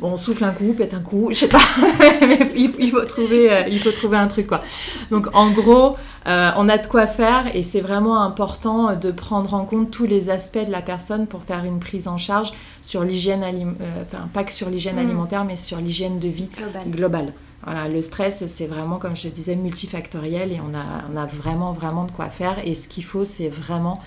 [0.00, 1.60] bon, on souffle un coup, pète un coup, je sais pas.
[2.56, 4.62] il, faut trouver, il faut trouver un truc, quoi.
[5.10, 5.96] Donc en gros,
[6.26, 10.30] on a de quoi faire et c'est vraiment important de prendre en compte tous les
[10.30, 14.44] aspects de la personne pour faire une prise en charge sur l'hygiène euh, enfin pas
[14.44, 15.06] que sur l'hygiène mm.
[15.06, 16.48] alimentaire, mais sur l'hygiène de vie
[16.86, 17.32] globale.
[17.70, 21.26] Voilà, le stress, c'est vraiment, comme je te disais, multifactoriel et on a, on a
[21.26, 22.66] vraiment, vraiment de quoi faire.
[22.66, 24.00] Et ce qu'il faut, c'est vraiment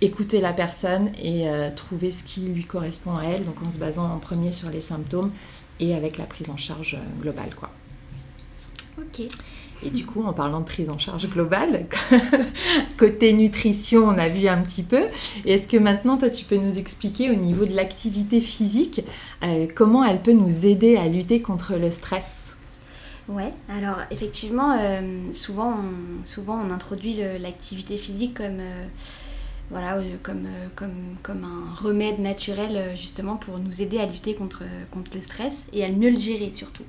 [0.00, 3.78] écouter la personne et euh, trouver ce qui lui correspond à elle, donc en se
[3.78, 5.30] basant en premier sur les symptômes
[5.78, 7.54] et avec la prise en charge euh, globale.
[7.54, 7.70] Quoi.
[8.98, 9.20] Ok.
[9.84, 11.86] Et du coup, en parlant de prise en charge globale,
[12.96, 15.06] côté nutrition, on a vu un petit peu.
[15.44, 19.02] Est-ce que maintenant, toi, tu peux nous expliquer au niveau de l'activité physique,
[19.44, 22.43] euh, comment elle peut nous aider à lutter contre le stress?
[23.28, 28.86] Ouais, alors effectivement, euh, souvent, on, souvent on introduit l'activité physique comme, euh,
[29.70, 35.10] voilà, comme, comme, comme un remède naturel justement pour nous aider à lutter contre, contre
[35.14, 36.84] le stress et à mieux le gérer surtout.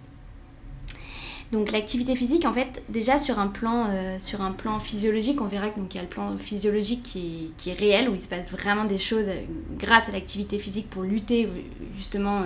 [1.51, 5.45] Donc l'activité physique, en fait, déjà sur un plan, euh, sur un plan physiologique, on
[5.45, 8.85] verra qu'il y a le plan physiologique qui est, réel, où il se passe vraiment
[8.85, 9.43] des choses euh,
[9.77, 11.49] grâce à l'activité physique pour lutter euh,
[11.95, 12.41] justement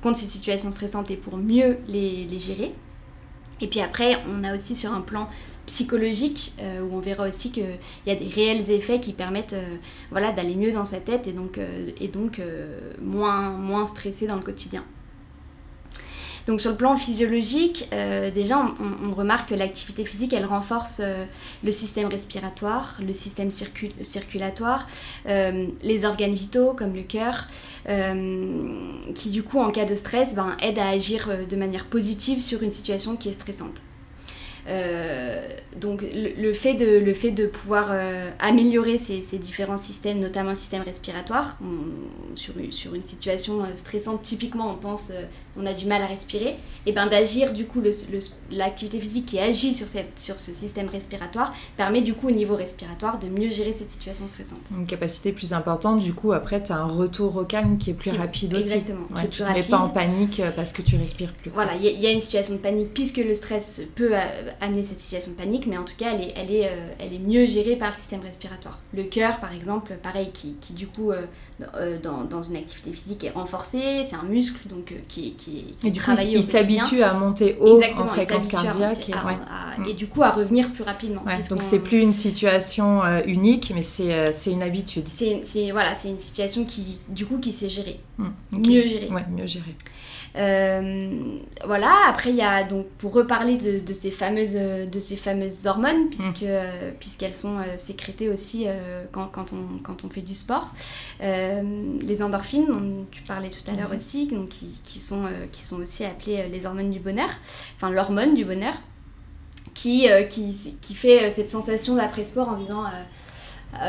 [0.00, 2.72] contre ces situations stressantes et pour mieux les, gérer.
[3.60, 5.28] Et puis après, on a aussi sur un plan
[5.66, 9.56] psychologique, où on verra aussi qu'il y a des réels effets qui permettent
[10.10, 11.58] voilà, d'aller mieux dans sa tête et donc,
[12.00, 12.40] et donc
[13.00, 14.84] moins stressé dans le quotidien.
[16.46, 21.24] Donc sur le plan physiologique, euh, déjà on, remarque que l'activité physique, elle renforce euh,
[21.64, 24.86] le système respiratoire, le système circulatoire,
[25.28, 27.48] euh, les organes vitaux comme le cœur,
[29.14, 32.62] qui du coup en cas de stress ben, aident à agir de manière positive sur
[32.62, 33.80] une situation qui est stressante.
[35.76, 37.92] donc le, fait de, pouvoir
[38.40, 41.58] améliorer ces, différents systèmes, notamment le système respiratoire,
[42.34, 45.12] sur, une situation stressante, typiquement on pense
[45.58, 47.82] on a du mal à respirer, et ben d'agir du coup
[48.50, 52.56] l'activité physique qui agit sur, cette, sur ce système respiratoire permet du coup au niveau
[52.56, 54.60] respiratoire de mieux gérer cette situation stressante.
[54.76, 57.94] Une capacité plus importante, du coup après tu as un retour au calme qui est
[57.94, 58.68] plus rapide aussi.
[58.68, 59.06] Exactement.
[59.30, 61.50] tu ne mets pas en panique euh, parce que tu respires plus.
[61.50, 65.00] Voilà, il y, a une situation de panique puisque le stress peut euh, amener cette
[65.00, 67.46] situation de panique, mais en tout cas elle est, elle est, euh, elle est mieux
[67.46, 68.78] gérée par le système respiratoire.
[68.92, 71.12] Le cœur par exemple, pareil, qui, qui du coup
[72.02, 75.45] dans, dans, une activité physique est renforcé, c'est un muscle donc qui, qui
[75.84, 79.10] et du coup, il s'habitue à monter haut en fréquence cardiaque.
[79.88, 81.22] et, du coup, à revenir plus rapidement.
[81.50, 85.08] donc, c'est plus une situation euh, unique, mais euh, c'est une habitude.
[85.12, 88.00] C'est voilà, une situation qui, du coup, qui s'est gérée.
[88.18, 89.08] Mmh, mieux gérée.
[89.10, 89.74] Ouais, mieux gérée.
[90.36, 95.66] Euh, voilà, après il y a donc pour reparler de, ces, fameuses, de ces fameuses
[95.66, 96.08] hormones, mm.
[96.08, 98.66] puisque, euh, puisqu'elles sont euh, sécrétées aussi
[99.12, 100.72] quand, quand, on, quand on fait du sport.
[101.20, 103.96] les endorphines, dont tu parlais tout à l'heure mm.
[103.96, 107.30] aussi, donc, qui, qui, sont, qui sont aussi appelées les hormones du bonheur,
[107.76, 108.74] enfin l'hormone du bonheur,
[109.74, 112.88] qui, qui, qui fait cette sensation d'après-sport en disant euh,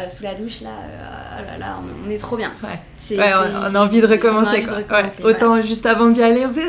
[0.09, 2.51] sous la douche là, euh, oh là, là on, est trop bien.
[2.63, 2.79] Ouais.
[3.17, 5.03] on, a envie de recommencer quoi.
[5.23, 6.61] Autant juste avant d'y aller, on fait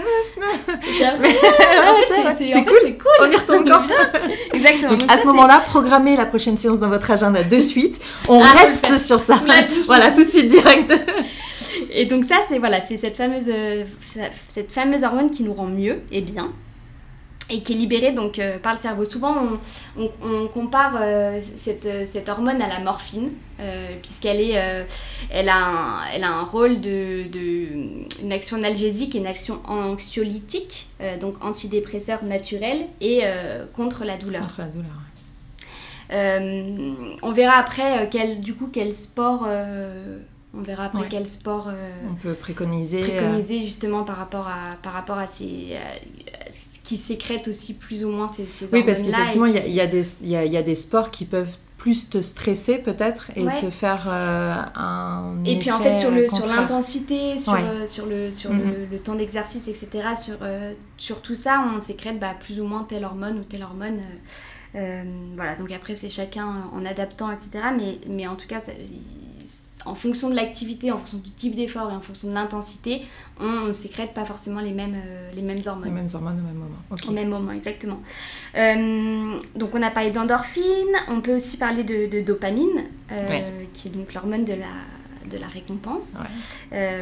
[1.05, 3.83] ah, c'est cool, cool, on y retourne quand
[4.53, 4.91] Exactement.
[4.97, 8.01] Donc, à ce moment-là, programmez la prochaine séance dans votre agenda de suite.
[8.29, 9.37] On ah, reste sur ça.
[9.87, 10.93] voilà, tout de suite direct.
[11.91, 13.85] Et donc ça, c'est voilà, c'est cette fameuse, euh,
[14.47, 16.53] cette fameuse hormone qui nous rend mieux et bien
[17.51, 19.05] et qui est libérée donc, euh, par le cerveau.
[19.05, 19.59] Souvent,
[19.97, 23.31] on, compare euh, cette, cette, hormone à la morphine,
[23.61, 24.87] euh, puisqu'elle est,
[25.31, 29.61] elle a, un, elle a un rôle de, de, une action analgésique et une action
[29.67, 30.89] anxiolytique,
[31.21, 33.23] donc antidépresseur naturel et
[33.75, 34.43] contre la douleur.
[34.43, 34.91] Contre la douleur.
[37.23, 39.49] on verra après quel, du coup quel sport
[40.55, 41.71] on verra après quel sport
[42.09, 43.03] on peut préconiser.
[43.03, 45.77] Préconiser justement par rapport à, par rapport à ces,
[46.89, 50.57] qui sécrètent aussi plus ou moins ces, ces Oui, parce qu'effectivement, il y, y, y,
[50.57, 55.59] a des sports qui peuvent plus te stresser peut-être et te faire euh, un et
[55.59, 58.91] puis en fait sur le sur l'intensité sur, euh, sur le sur mm-hmm.
[58.91, 62.83] le, temps d'exercice etc sur euh, sur tout ça on sécrète bah, plus ou moins
[62.83, 64.01] telle hormone ou telle hormone
[65.37, 65.55] voilà.
[65.57, 68.61] Donc après c'est chacun en adaptant etc mais mais en tout cas
[69.89, 73.03] en fonction de l'activité, en fonction du type d'effort et en fonction de l'intensité,
[73.41, 75.89] on ne sécrète pas forcément les mêmes, euh, les mêmes hormones.
[75.89, 77.03] Les mêmes hormones au même moment.
[77.07, 78.01] Au même moment, exactement.
[78.57, 80.63] Euh, donc on a parlé d'endorphine,
[81.09, 85.47] on peut aussi parler de, dopamine, euh, qui est donc l'hormone de la, de la
[85.47, 86.19] récompense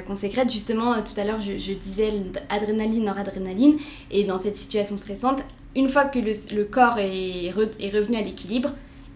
[0.07, 0.51] qu'on sécrète.
[0.51, 2.13] Justement, tout à l'heure, je, je, disais
[2.49, 3.77] adrénaline, noradrénaline.
[4.11, 5.43] Et dans cette situation stressante,
[5.75, 8.71] une fois que le, corps est, est revenu à l'équilibre,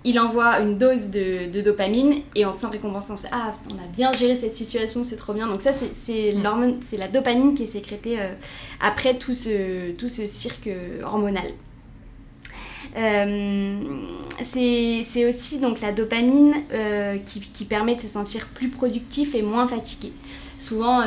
[0.04, 3.14] il envoie une dose de, dopamine et on sent récompensant.
[3.32, 5.46] Ah, on a bien géré cette situation, c'est trop bien.
[5.46, 6.42] Donc ça, c'est mm.
[6.42, 8.32] l'hormone, c'est la dopamine qui est sécrétée euh,
[8.80, 10.70] après tout ce, tout ce cirque
[11.04, 11.50] hormonal.
[12.96, 13.78] Euh,
[14.42, 19.42] c'est aussi donc la dopamine euh, qui, qui, permet de se sentir plus productif et
[19.42, 20.12] moins fatigué.
[20.60, 21.00] Souvent,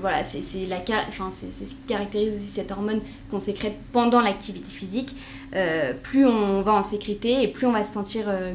[0.00, 5.14] voilà, c'est ce qui caractérise aussi cette hormone qu'on sécrète pendant l'activité physique.
[5.54, 8.52] Euh, plus on va en sécurité et plus on va se sentir euh,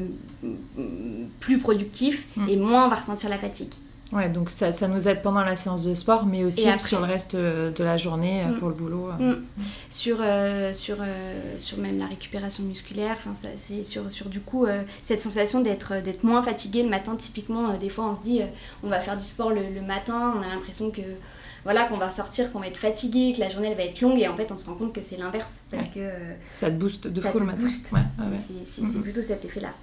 [1.40, 2.50] plus productif mm.
[2.50, 3.74] et moins on va ressentir la fatigue.
[4.12, 7.06] Ouais, donc ça, ça, nous aide pendant la séance de sport, mais aussi sur le
[7.06, 8.60] reste euh, de la journée mm.
[8.60, 9.10] pour le boulot.
[9.18, 9.34] Mm.
[9.90, 10.18] Sur,
[10.74, 10.98] sur,
[11.58, 13.18] sur même la récupération musculaire,
[13.56, 14.68] c'est sur, sur du coup
[15.02, 17.16] cette sensation d'être moins fatigué le matin.
[17.16, 18.42] Typiquement, des fois on se dit
[18.84, 21.02] on va faire du sport le, le matin, on a l'impression que
[21.64, 24.20] voilà, qu'on va sortir, qu'on va être fatigué, que la journée elle va être longue
[24.20, 26.76] et en fait on se rend compte que c'est l'inverse parce que euh, ça te
[26.76, 27.68] booste de fou le matin.
[27.70, 29.02] C'est mm-hmm.
[29.02, 29.74] plutôt cet effet-là.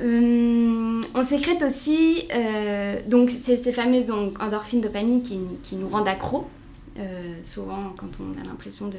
[0.00, 6.08] Euh, on sécrète aussi euh, donc ces, ces, fameuses endorphines, dopamine qui, qui nous rendent
[6.08, 6.46] accro.
[7.42, 8.98] souvent quand on a l'impression de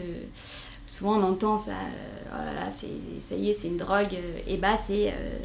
[0.87, 1.71] souvent on entend ça,
[2.31, 5.09] oh là là, ça y est, c'est une drogue, euh, et bah c'est.
[5.09, 5.39] Euh,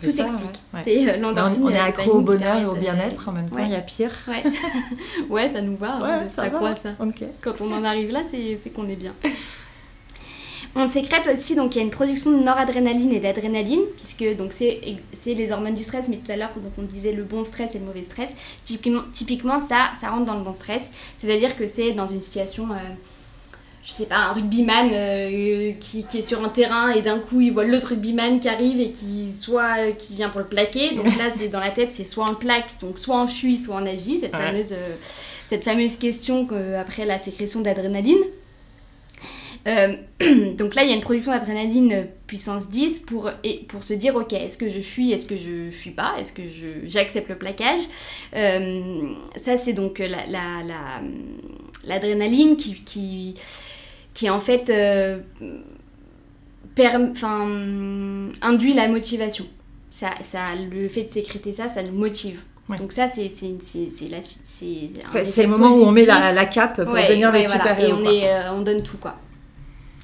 [0.00, 0.60] tout s'explique.
[0.82, 1.62] C'est euh, l'endorphine.
[1.64, 4.10] On, est accro au bonheur et au bien-être en même temps, il y a pire.
[4.28, 4.42] Ouais,
[5.28, 6.76] ouais ça nous va, hein, ça va.
[6.76, 6.90] ça.
[7.40, 9.14] Quand on en arrive là, c'est qu'on est bien.
[10.76, 14.52] On sécrète aussi, donc il y a une production de noradrénaline et d'adrénaline, puisque donc
[14.52, 14.80] c'est
[15.26, 17.78] les hormones du stress, mais tout à l'heure donc on disait le bon stress et
[17.78, 18.30] le mauvais stress.
[18.64, 22.68] Typiquement, typiquement ça, ça rentre dans le bon stress, c'est-à-dire que c'est dans une situation
[23.82, 27.40] je sais pas, un rugbyman euh, qui, qui, est sur un terrain et d'un coup
[27.40, 30.94] il voit l'autre rugbyman qui arrive et qui soit qui vient pour le plaquer.
[30.94, 33.76] Donc là, c'est dans la tête, c'est soit un plaque, donc soit on fuit, soit
[33.76, 34.18] on agit.
[34.18, 34.96] Cette fameuse, euh,
[35.46, 36.46] cette fameuse question
[36.78, 38.22] après la sécrétion d'adrénaline.
[39.66, 39.94] Euh,
[40.56, 44.16] donc là, il y a une production d'adrénaline puissance 10 pour, et, pour se dire,
[44.16, 46.42] ok, est-ce que je fuis, est-ce que je fuis pas, est-ce que
[46.84, 47.80] j'accepte le plaquage.
[48.32, 50.02] ça, c'est donc
[51.84, 53.34] l'adrénaline la, qui, qui
[54.14, 55.18] qui en fait euh,
[58.42, 59.46] induit la motivation.
[59.90, 62.42] Ça, ça, le fait de sécréter ça, ça nous motive.
[62.78, 63.48] Donc ça, c'est C'est
[65.42, 68.04] le moment où on met la, la cape pour devenir les super-héros.
[68.04, 69.16] Et on, euh, on donne tout, quoi.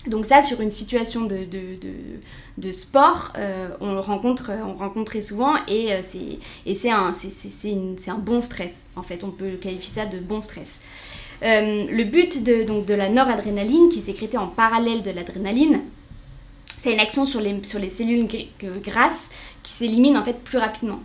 [0.06, 5.54] Donc ça, sur une situation de, sport, euh, on le rencontre, on rencontre très souvent
[5.68, 7.12] et c'est un,
[8.18, 8.88] bon stress.
[8.96, 10.78] En fait, on peut qualifier ça de bon stress.
[11.42, 15.82] Euh, le but de, donc, de la noradrénaline, qui est sécrétée en parallèle de l'adrénaline,
[16.78, 18.28] c'est une action sur les, sur les cellules
[18.82, 19.30] grasses
[19.62, 21.00] qui s'éliminent en fait plus rapidement.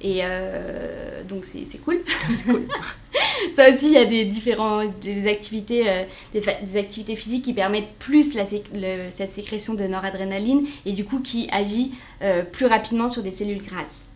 [0.00, 2.00] Et euh, donc c'est cool.
[2.46, 2.66] cool.
[3.54, 7.94] ça aussi, il y a des différents des activités, euh, des, activités physiques qui permettent
[7.98, 11.92] plus la, cette sécrétion de noradrénaline et du coup qui agit
[12.52, 14.06] plus rapidement sur des cellules grasses.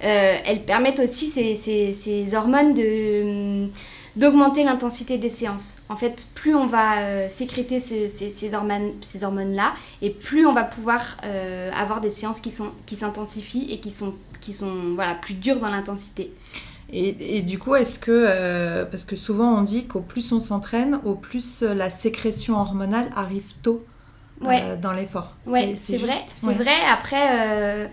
[0.00, 3.70] elles permettent aussi ces, ces, ces hormones de
[4.16, 5.82] d'augmenter l'intensité des séances.
[5.88, 10.52] En fait, plus on va euh, sécréter ces, ces, hormones, ces hormones-là, et plus on
[10.52, 14.14] va pouvoir euh, avoir des séances qui sont qui s'intensifient et qui sont,
[14.44, 16.32] qui sont voilà, plus dures dans l'intensité.
[16.92, 20.38] Et, et, du coup, est-ce que, euh, parce que souvent on dit qu'au plus on
[20.38, 23.84] s'entraîne, au plus la sécrétion hormonale arrive tôt
[24.40, 25.34] dans l'effort.
[25.46, 26.12] Oui, c'est vrai.
[26.34, 26.76] C'est vrai.
[26.92, 27.88] Après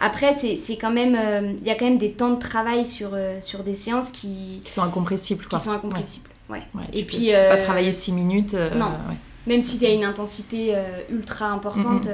[0.00, 1.14] après, c'est quand même.
[1.14, 4.08] Euh, il y a quand même des temps de travail sur, euh, sur des séances
[4.10, 4.60] qui.
[4.64, 5.58] Qui sont incompressibles, quoi.
[5.58, 6.62] Qui sont incompressibles, ouais.
[6.94, 7.26] Et puis.
[7.26, 8.56] Peux, pas euh, travailler 6 minutes.
[8.74, 8.92] non.
[9.46, 10.74] Même si tu as une intensité
[11.10, 12.06] ultra importante,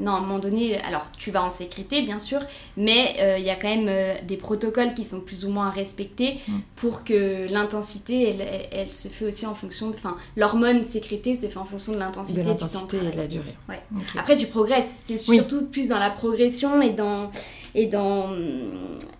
[0.00, 2.40] non, à un moment donné, alors tu vas en sécréter bien sûr,
[2.76, 6.38] mais il y a quand même des protocoles qui sont plus ou moins à respecter
[6.48, 6.58] mm.
[6.76, 9.94] pour que l'intensité, elle, elle, se fait aussi en fonction de.
[9.94, 12.42] Enfin, l'hormone sécrétée se fait en fonction de l'intensité.
[12.42, 13.56] De l'intensité et de la durée.
[13.68, 13.80] Ouais.
[14.18, 15.04] Après, tu progresses.
[15.06, 17.30] C'est surtout plus dans la progression et dans.
[17.74, 18.34] Et dans.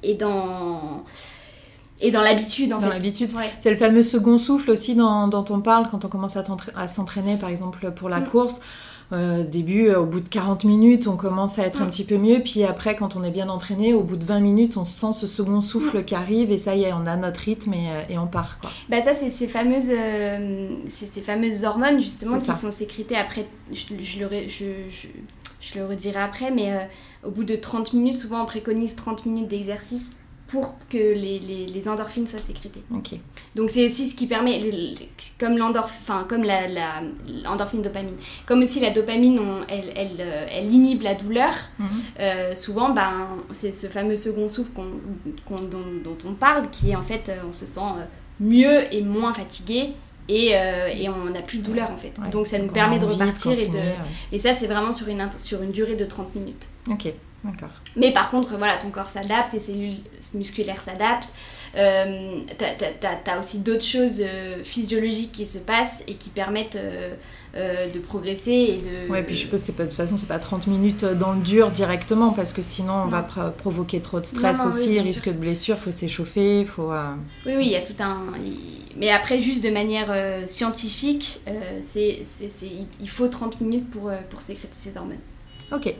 [0.02, 1.04] Et dans
[2.02, 5.60] et dans l'habitude en dans l'habitude c'est le fameux second souffle aussi dont, dont on
[5.60, 8.28] parle quand on commence à, s'entraîner par exemple pour la mm.
[8.30, 8.60] course
[9.12, 12.16] euh, début, euh, au bout de 40 minutes, on commence à être un petit peu
[12.16, 12.40] mieux.
[12.40, 15.26] Puis après, quand on est bien entraîné, au bout de 20 minutes, on sent ce
[15.26, 18.18] second souffle qui arrive et ça y est, on a notre rythme et, euh, et
[18.18, 18.58] on part.
[18.60, 18.70] Quoi.
[18.88, 19.92] Bah ça, c'est ces fameuses,
[20.88, 23.46] ces fameuses hormones justement qui sont sécrétées après.
[23.72, 24.66] Je, je, le, je,
[25.60, 26.88] je, le redirai après, mais
[27.24, 30.12] au bout de 30 minutes, souvent on préconise 30 minutes d'exercice
[30.50, 32.82] pour que les, les, les endorphines soient sécrétées.
[33.54, 34.94] Donc c'est aussi ce qui permet, les-
[35.38, 37.02] comme l'endorphine, comme la, la-
[37.82, 41.52] dopamine, comme aussi la dopamine, on- elle, elle, euh, elle inhibe la douleur.
[41.78, 41.86] Mhm.
[42.20, 44.90] euh, souvent, ben, c'est ce fameux second souffle qu'on,
[45.46, 47.80] qu'on- dont, dont on parle, qui est en fait, euh, on se sent
[48.40, 49.90] mieux et moins fatigué.
[50.28, 52.12] Et, euh, et on n'a plus de douleur en fait.
[52.22, 52.30] Ouais.
[52.30, 53.72] Donc ça nous on permet de repartir et de.
[53.78, 53.94] ouais.
[54.30, 56.68] Et ça, c'est vraiment sur une, sur une durée de 30 minutes.
[56.88, 57.12] Ok,
[57.44, 57.70] d'accord.
[57.96, 59.96] Mais par contre, voilà, ton corps s'adapte, tes cellules
[60.34, 61.32] musculaires s'adaptent.
[61.76, 67.14] Euh, t'as, t'as aussi d'autres choses euh, physiologiques qui se passent et qui permettent euh,
[67.54, 69.08] euh, de progresser et de.
[69.10, 71.40] Ouais, puis je suppose que pas- de toute façon, c'est pas 30 minutes dans le
[71.40, 73.10] dur directement parce que sinon on Non.
[73.10, 75.32] va pro- provoquer trop de stress Non, non, oui, aussi, risque sûr.
[75.32, 76.90] de blessure, faut s'échauffer, faut.
[77.46, 78.18] Oui, oui, il y a tout un.
[78.44, 80.12] il- Mais après, juste de manière
[80.46, 81.40] scientifique,
[81.80, 82.66] c'est, c'est, c'est-
[83.00, 85.18] il faut 30 minutes pour, pour sécréter ces hormones.
[85.72, 85.94] Ok,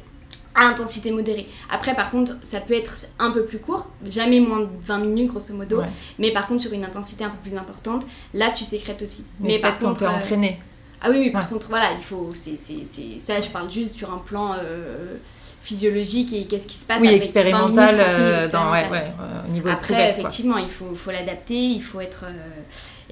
[0.54, 1.46] À intensité modérée.
[1.70, 5.28] Après, par contre, ça peut être un peu plus court, jamais moins de 20 minutes,
[5.30, 5.78] grosso modo.
[5.80, 5.86] ouais.
[6.18, 9.24] Mais par contre, sur une intensité un peu plus importante, là, tu sécrètes aussi.
[9.38, 10.00] Mais, par quand contre.
[10.00, 10.60] t'es euh, entraîné.
[11.00, 11.48] Ah oui, oui, par Ouais.
[11.50, 12.28] contre, voilà, il faut.
[12.34, 15.16] C'est, c'est, c'est- ça, je parle juste sur un plan euh,
[15.62, 18.70] physiologique et qu'est-ce qui se passe Oui, avec 20 expérimental, minutes, 30 minutes euh, dans,
[18.72, 18.90] ouais, expérimental.
[19.20, 20.08] ouais, euh, au niveau de Après, quoi.
[20.08, 22.24] effectivement, il faut, faut l'adapter, il faut être.
[22.24, 22.62] euh,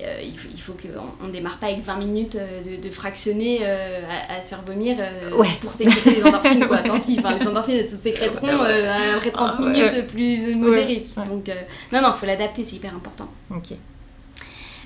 [0.04, 2.90] euh, il faut, il faut qu'on on démarre pas avec 20 minutes euh, de, de
[2.90, 5.48] fractionner euh, à, à se faire vomir euh, Ouais.
[5.60, 6.78] pour sécréter les endorphines, quoi.
[6.78, 8.58] Tant pis, les endorphines se sécréteront Ouais, ouais.
[8.84, 9.70] euh, après 30 Ah, ouais.
[9.70, 11.06] minutes plus modérées.
[11.16, 11.24] Ouais.
[11.26, 11.54] Donc, euh,
[11.92, 13.28] non, non, il faut l'adapter, c'est hyper important.
[13.50, 13.72] Ok.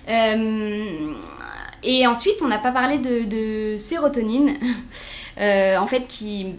[0.09, 1.15] Euh,
[1.85, 4.55] et ensuite, on n'a pas parlé de, de sérotonine,
[5.41, 6.55] euh, en fait, qui,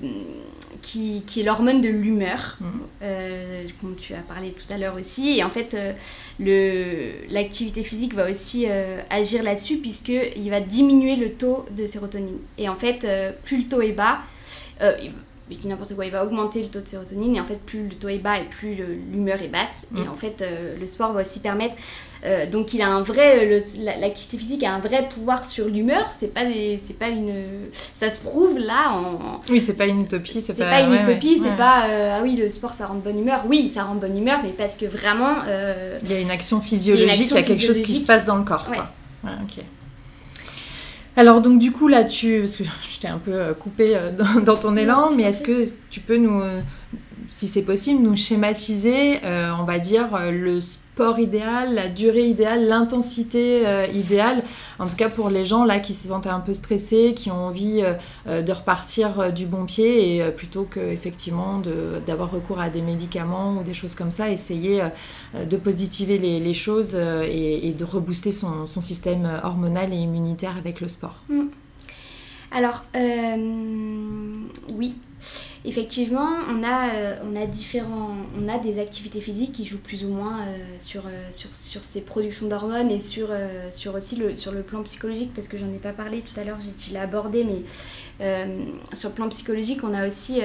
[0.83, 2.67] qui, qui est l'hormone de l'humeur, Mhm.
[3.01, 5.39] euh, comme tu as parlé tout à l'heure aussi.
[5.39, 5.93] Et en fait, euh,
[6.39, 12.37] le- l'activité physique va aussi euh, agir là-dessus, puisqu'il va diminuer le taux de sérotonine.
[12.59, 14.19] Et en fait, euh, plus le taux est bas,
[15.51, 17.83] je dis n'importe quoi, il va augmenter le taux de sérotonine et en fait plus
[17.83, 18.75] le taux est bas et plus
[19.11, 20.09] l'humeur est basse et Mm.
[20.09, 21.75] en fait euh, le sport va aussi permettre
[22.25, 26.09] euh, donc il a un vrai la- l'activité physique a un vrai pouvoir sur l'humeur
[26.17, 27.33] c'est pas des c'est pas une
[27.93, 31.01] ça se prouve là en, Oui, c'est pas une utopie, c'est c'est pas, une ouais,
[31.01, 31.55] utopie ouais, c'est ouais.
[31.57, 33.99] pas euh, ah oui le sport ça rend de bonne humeur oui ça rend de
[33.99, 37.21] bonne humeur mais parce que vraiment euh, Il y a une action physiologique, il y,
[37.21, 38.65] action a quelque chose qui se passe dans le corps.
[38.71, 38.89] Quoi.
[39.25, 39.63] Ouais, ok.
[41.15, 44.11] Alors donc du coup là tu, parce que je t'ai un peu euh, coupé euh,
[44.11, 46.41] dans, dans ton élan, mais est-ce que tu peux nous,
[47.29, 50.82] si c'est possible, nous schématiser, euh, on va dire le sport
[51.17, 54.43] idéal, la durée idéale, l'intensité euh, idéale,
[54.79, 57.47] en tout cas pour les gens là qui se sentent un peu stressés, qui ont
[57.47, 57.93] envie euh,
[58.27, 61.61] euh, de repartir du bon pied et plutôt que effectivement
[62.05, 64.83] d'avoir recours à des médicaments ou des choses comme ça, essayer
[65.33, 70.87] de positiver les, choses et, de rebooster son, son système hormonal et immunitaire avec le
[70.87, 71.15] sport.
[72.55, 74.95] Alors, euh, oui,
[75.65, 80.75] effectivement, on a, euh, on a des activités physiques qui jouent plus ou moins euh,
[80.77, 81.03] sur,
[81.81, 83.29] ces productions d'hormones et sur,
[83.71, 86.43] sur aussi le, sur le plan psychologique, parce que j'en ai pas parlé tout à
[86.43, 87.63] l'heure, je l'ai abordé, mais
[88.93, 90.41] sur le plan psychologique, on a aussi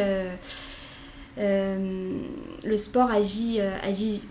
[1.37, 4.23] le sport agit, agit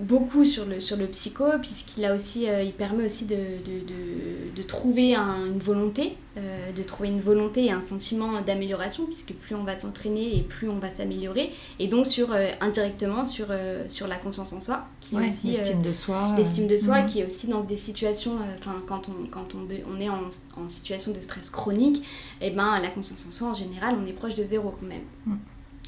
[0.00, 3.80] beaucoup sur le, sur le psycho, puisqu'il a aussi, euh, il permet aussi de, de,
[3.80, 9.06] de, de trouver un- une volonté, euh, de trouver une volonté et un sentiment d'amélioration,
[9.06, 13.24] puisque plus on va s'entraîner et plus on va s'améliorer, et donc sur, euh, indirectement
[13.24, 15.48] sur, euh, sur la confiance en soi, qui est aussi...
[15.48, 16.34] euh, l'estime de soi.
[16.36, 17.06] L'estime de soi mhm.
[17.06, 20.20] qui est aussi dans des situations, euh, enfin quand, on, quand on, on est en,
[20.56, 22.04] en situation de stress chronique,
[22.40, 25.02] et ben la confiance en soi en général on est proche de zéro quand même.
[25.26, 25.36] Mm.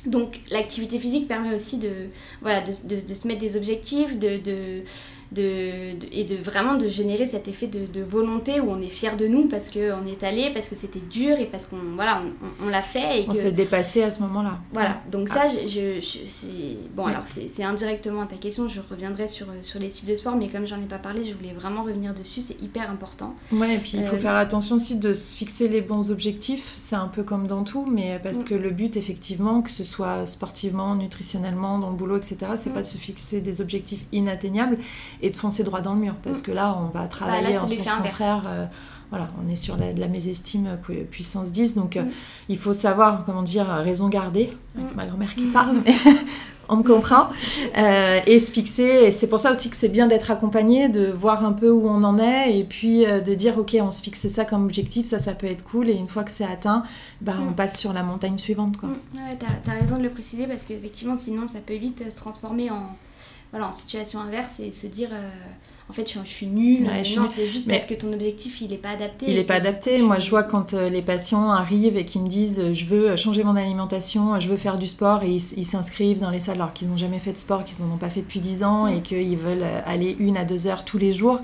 [0.08, 1.90] Donc l'activité physique permet aussi de,
[2.40, 4.82] voilà, de, se mettre des objectifs de,
[5.32, 8.88] de- de- et de vraiment de générer cet effet de, de volonté où on est
[8.88, 12.22] fier de nous parce qu'on est allé, parce que c'était dur et parce qu'on voilà,
[12.22, 13.20] on, on- on l'a fait.
[13.22, 14.58] Et On que, s'est dépassé à ce moment-là.
[14.72, 15.34] voilà, donc Ah.
[15.34, 16.76] ça, je, je- je- c'est...
[16.94, 20.36] Bon, alors c'est indirectement à ta question, je reviendrai sur, sur les types de sport,
[20.36, 23.34] mais comme j'en ai pas parlé, je voulais vraiment revenir dessus, c'est hyper important.
[23.52, 26.74] Ouais, et puis il faut Euh, faire attention aussi de se fixer les bons objectifs.
[26.78, 28.44] C'est un peu comme dans tout, mais parce Mm.
[28.44, 32.74] que le but, effectivement, que ce soit sportivement, nutritionnellement, dans le boulot, etc., c'est Mm.
[32.74, 34.78] pas de se fixer des objectifs inatteignables
[35.22, 36.14] et de foncer droit dans le mur.
[36.22, 36.44] Parce Mm.
[36.44, 38.42] que là, on va travailler là, c'est en sens contraire.
[38.46, 38.66] euh,
[39.10, 41.74] voilà, on est sur la- de la mésestime euh, pu- puissance 10.
[41.74, 42.10] Donc euh, Mm.
[42.50, 44.52] il faut savoir, comment dire, raison garder.
[44.76, 44.96] C'est Mm.
[44.96, 45.94] ma grand-mère qui parle, mais
[46.68, 47.28] on me comprend.
[47.78, 48.82] Euh, et se fixer.
[49.06, 51.88] Et c'est pour ça aussi que c'est bien d'être accompagné, de voir un peu où
[51.88, 55.06] on en est et puis euh, de dire ok, on se fixe ça comme objectif,
[55.06, 55.88] ça, ça peut être cool.
[55.88, 56.82] Et une fois que c'est atteint,
[57.22, 58.76] bah, on passe sur la montagne suivante.
[58.76, 58.90] Quoi.
[58.90, 62.16] Mm, Ouais, t'as, t'as raison de le préciser parce qu'effectivement, sinon, ça peut vite se
[62.16, 62.82] transformer en,
[63.50, 65.10] voilà, en situation inverse et se dire.
[65.88, 66.84] Euh, en fait je, suis nulle.
[66.84, 69.26] non, c'est juste parce que ton objectif il n'est pas adapté.
[69.28, 70.00] Il n'est pas adapté.
[70.02, 73.56] Moi, je vois quand les patients arrivent et qui me disent je veux changer mon
[73.56, 76.96] alimentation, je veux faire du sport et ils s'inscrivent dans les salles alors qu'ils n'ont
[76.96, 79.66] jamais fait de sport, qu'ils n'en ont pas fait depuis 10 ans et qu'ils veulent
[79.86, 81.40] aller une à deux heures tous les jours.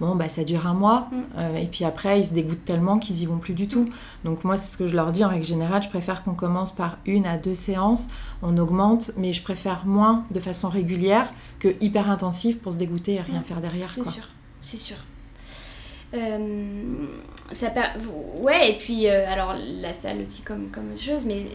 [0.00, 1.08] Bon, bah ça dure un mois
[1.56, 3.88] et puis après ils se dégoûtent tellement qu'ils y vont plus du tout.
[4.24, 6.74] Donc moi, c'est ce que je leur dis en règle générale, je préfère qu'on commence
[6.74, 8.08] par une à deux séances,
[8.42, 11.32] on augmente, mais je préfère moins de façon régulière
[11.64, 13.86] que hyper intensif pour se dégoûter et rien faire derrière.
[13.86, 14.28] C'est sûr,
[14.60, 14.98] c'est sûr.
[16.12, 17.06] Euh,
[17.52, 17.68] ça
[18.40, 21.46] ouais et puis euh, alors la salle aussi comme, comme autre chose mais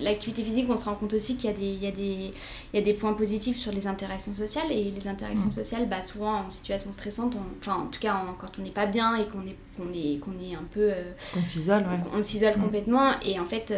[0.00, 2.30] l'activité physique on se rend compte aussi qu'il y, a des, il y, a des,
[2.72, 5.52] il y a des points positifs sur les interactions sociales et les interactions mm.
[5.52, 9.16] sociales bah, souvent en situation stressante enfin en tout cas quand on n'est pas bien
[9.16, 12.62] et qu'on est qu'on est qu'on est un peu euh, on s'isole on, s'isole mm.
[12.62, 13.72] complètement et en fait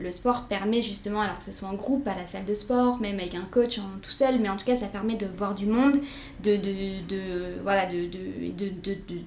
[0.00, 3.00] le sport permet justement alors que ce soit en groupe à la salle de sport
[3.00, 5.54] même avec un coach en, tout seul mais en tout cas ça permet de voir
[5.54, 5.98] du monde
[6.42, 8.06] de, de, de voilà de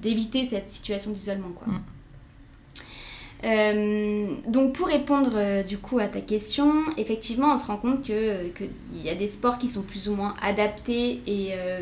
[0.01, 1.49] d'éviter cette situation d'isolement.
[1.49, 1.73] quoi.
[1.73, 1.81] Mm.
[3.45, 8.01] Euh, donc pour répondre euh, du coup à ta question, effectivement on se rend compte
[8.01, 8.15] qu'il
[8.53, 8.65] que
[9.01, 11.79] y a des sports qui sont plus ou moins adaptés et, euh,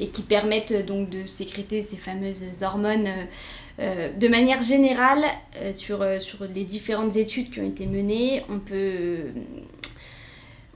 [0.00, 3.08] et qui permettent donc de sécréter ces fameuses hormones.
[3.78, 5.24] de manière générale,
[5.70, 9.18] sur, sur les différentes études qui ont été menées, on peut,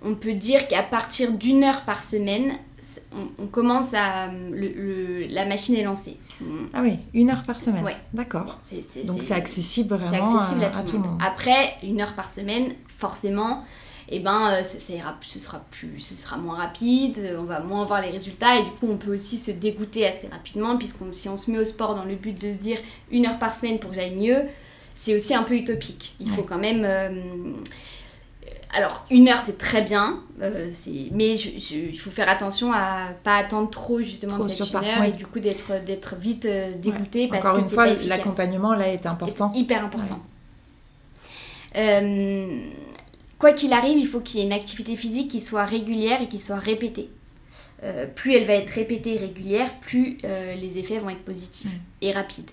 [0.05, 2.53] on peut dire qu'à partir d'une heure par semaine,
[3.39, 4.31] on, commence à.
[4.53, 6.19] la machine est lancée.
[6.73, 7.85] Ah oui, une heure par semaine.
[7.85, 7.97] Ouais.
[8.13, 8.59] D'accord.
[9.07, 11.21] Donc c'est accessible vraiment accessible à, tout, le monde.
[11.25, 13.65] Après, une heure par semaine, forcément,
[14.09, 17.61] et eh ben, euh, ça, ira, ce, sera plus, ce sera moins rapide, on va
[17.61, 20.99] moins voir les résultats et du coup on peut aussi se dégoûter assez rapidement puisque
[21.13, 22.79] si on se met au sport dans le but de se dire
[23.11, 24.43] une heure par semaine pour que j'aille mieux,
[24.97, 26.17] c'est aussi un peu utopique.
[26.21, 26.83] Il faut quand même...
[26.85, 27.55] Euh,
[28.75, 30.73] alors, une heure, c'est très bien, euh,
[31.13, 35.13] mais il faut faire attention à pas attendre trop justement de cette une heure et
[35.13, 37.29] du coup d'être vite euh, dégoûté.
[37.33, 39.53] Encore une fois, l'accompagnement là est important.
[39.55, 40.21] hyper important.
[41.77, 42.71] Euh,
[43.39, 46.29] quoi qu'il arrive, il faut qu'il y ait une activité physique qui soit régulière et
[46.29, 47.11] qui soit répétée.
[48.15, 50.17] plus elle va être répétée et régulière, plus
[50.57, 52.51] les effets vont être positifs et rapides.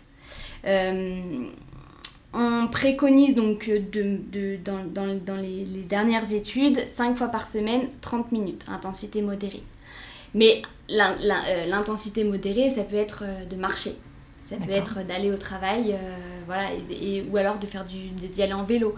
[2.34, 9.22] On préconise donc de, dans, les, dernières études 5 fois par semaine, 30 minutes, intensité
[9.22, 9.64] modérée.
[10.36, 10.62] Mais
[10.92, 13.96] euh, l'intensité modérée, ça peut être euh, de marcher.
[14.50, 16.16] Ça peut être d'aller au travail, euh,
[16.48, 18.96] voilà, et, ou alors de faire du, d'y aller en vélo.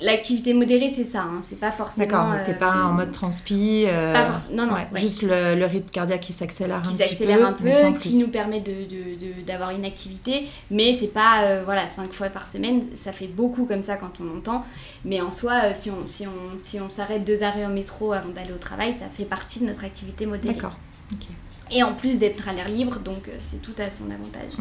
[0.00, 2.06] L'activité modérée, c'est ça, hein, c'est pas forcément.
[2.06, 3.86] D'accord, t'es pas en mode transpi.
[3.88, 4.76] Euh, pas non, non.
[4.94, 7.02] Juste le, rythme cardiaque qui s'accélère un petit peu.
[7.02, 11.62] Qui s'accélère un peu, qui nous permet de, d'avoir une activité, mais c'est pas, euh,
[11.64, 14.64] voilà, cinq fois par semaine, ça fait beaucoup comme ça quand on entend.
[15.04, 18.28] Mais en soi, si on, si on, si on s'arrête deux arrêts au métro avant
[18.28, 20.54] d'aller au travail, ça fait partie de notre activité modérée.
[20.54, 20.76] D'accord.
[21.12, 21.26] ok
[21.70, 24.52] et en plus d'être à l'air libre, donc euh, c'est tout à son avantage.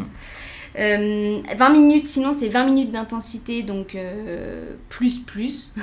[0.76, 1.44] 20 mm.
[1.62, 5.74] euh, minutes, sinon c'est 20 minutes d'intensité, donc euh, plus plus.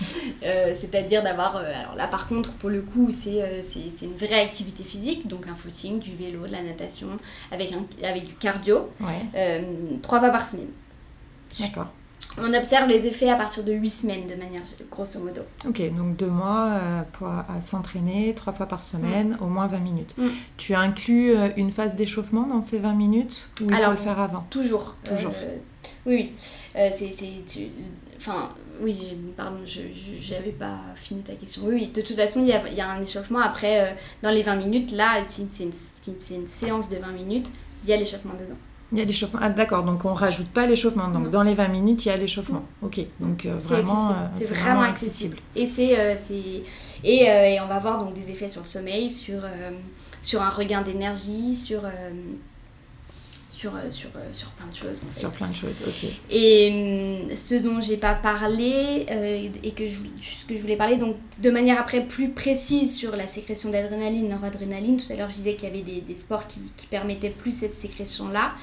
[0.42, 3.62] C'est-à-dire d'avoir, alors là par contre pour le coup c'est
[4.02, 7.18] une vraie activité physique, donc un footing, du vélo, de la natation,
[7.52, 8.88] avec, un, avec du cardio,
[10.02, 10.70] trois fois par semaine.
[11.58, 11.88] D'accord.
[12.38, 15.42] On observe les effets à partir de 8 semaines de manière grosso modo.
[15.66, 19.44] Ok, donc deux mois euh, pour, à s'entraîner trois fois par semaine, mm.
[19.44, 20.14] au moins 20 minutes.
[20.16, 20.28] Mm.
[20.56, 24.20] Tu inclus euh, une phase d'échauffement dans ces 20 minutes ou il faut le faire
[24.20, 24.46] avant?
[24.50, 24.94] Toujours.
[25.04, 25.32] Toujours.
[25.36, 25.56] Euh,
[26.06, 26.32] oui,
[26.74, 26.92] oui.
[26.92, 27.70] c'est,
[28.16, 28.50] enfin,
[28.80, 29.80] oui, pardon, je
[30.32, 31.62] n'avais pas fini ta question.
[31.66, 33.40] Oui, de toute façon, il y a, y a, un échauffement.
[33.40, 35.72] Après, dans les 20 minutes, là, c'est une,
[36.36, 37.50] une séance de 20 minutes,
[37.84, 38.58] il y a l'échauffement dedans.
[38.92, 39.38] Il y a l'échauffement.
[39.42, 41.08] Ah d'accord, donc on rajoute pas l'échauffement.
[41.08, 42.64] Donc dans les 20 minutes, il y a l'échauffement.
[42.82, 45.36] Ok, donc euh, vraiment, c'est vraiment, accessible.
[45.54, 46.16] Et, c'est, euh,
[47.04, 49.42] et, euh, et, on va voir donc des effets sur le sommeil, sur,
[50.22, 51.82] sur un regain d'énergie, sur
[53.60, 55.02] sur, euh, sur, euh, sur plein de choses.
[55.12, 56.10] Sur plein de choses, ok.
[56.30, 59.98] Et hum, ce dont j'ai pas parlé euh, et que je,
[60.48, 64.96] que je voulais parler, donc de manière après plus précise sur la sécrétion d'adrénaline, noradrénaline,
[64.96, 67.52] tout à l'heure je disais qu'il y avait des, des sports qui, qui, permettaient plus
[67.52, 68.54] cette sécrétion-là.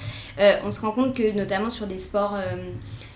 [0.63, 2.35] on se rend compte que notamment sur des sports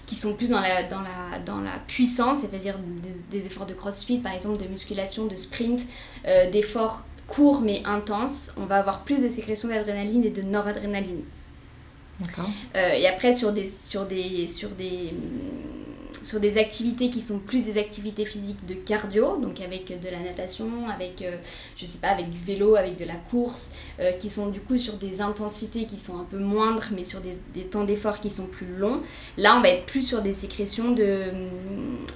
[0.06, 2.76] qui sont plus dans la, dans la, dans la puissance, c'est-à-dire
[3.32, 5.82] des, des, efforts de crossfit, par exemple, de musculation, de sprint,
[6.52, 11.24] d'efforts courts mais intenses, on va avoir plus de sécrétion d'adrénaline et de noradrénaline.
[12.76, 15.14] Euh, et après, sur des, sur, des, sur, des,
[16.24, 20.20] sur des activités qui sont plus des activités physiques de cardio, donc avec de la
[20.20, 21.38] natation, avec, euh,
[21.76, 24.78] je sais pas, avec du vélo, avec de la course, euh, qui sont du coup
[24.78, 28.30] sur des intensités qui sont un peu moindres, mais sur des, des temps d'effort qui
[28.30, 29.02] sont plus longs.
[29.38, 30.96] Là, on va être plus sur des sécrétions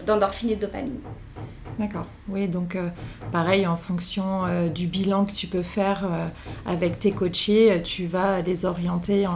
[0.06, 1.00] d'endorphine et de dopamine.
[1.80, 2.06] D'accord.
[2.30, 2.90] Oui, donc euh,
[3.32, 6.28] pareil, en fonction euh, du bilan que tu peux faire euh,
[6.66, 9.36] avec tes coachés, tu vas les orienter en,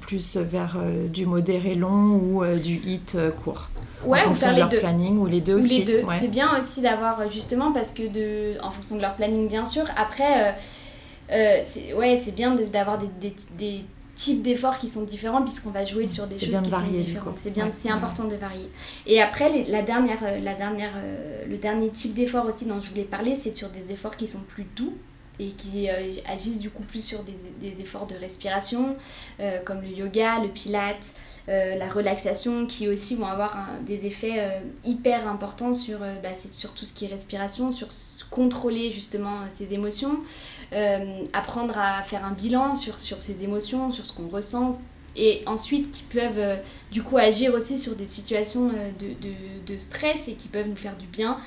[0.00, 0.76] plus vers
[1.08, 3.70] du modéré long ou du hit court.
[4.04, 5.78] Ouais, en fonction de leur planning ou les deux aussi.
[5.80, 6.02] Les deux.
[6.10, 9.84] C'est bien aussi d'avoir justement parce que de, en fonction de leur planning bien sûr.
[9.96, 10.54] Après,
[11.28, 15.84] c'est ouais, c'est bien d'avoir des, des, des types d'efforts qui sont différents puisqu'on va
[15.84, 17.36] jouer sur des choses qui sont différentes.
[17.42, 18.70] C'est bien, c'est important de varier.
[19.06, 22.90] Et après, la dernière, euh, la dernière, euh, le dernier type d'effort aussi dont je
[22.90, 24.94] voulais parler, c'est sur des efforts qui sont plus doux
[25.40, 28.96] et qui euh, agissent du coup plus sur des, des efforts de respiration,
[29.64, 31.14] comme le yoga, le pilate,
[31.48, 36.92] la relaxation, qui aussi vont avoir des effets hyper importants sur, bah, sur tout ce
[36.92, 37.88] qui est respiration, sur
[38.30, 40.20] contrôler justement ses émotions.
[40.72, 44.78] Euh, apprendre à faire un bilan sur, sur ses émotions, sur ce qu'on ressent,
[45.16, 46.56] et ensuite qui peuvent euh,
[46.90, 49.34] du coup agir aussi sur des situations euh, de, de,
[49.72, 51.38] de, stress et qui peuvent nous faire du bien,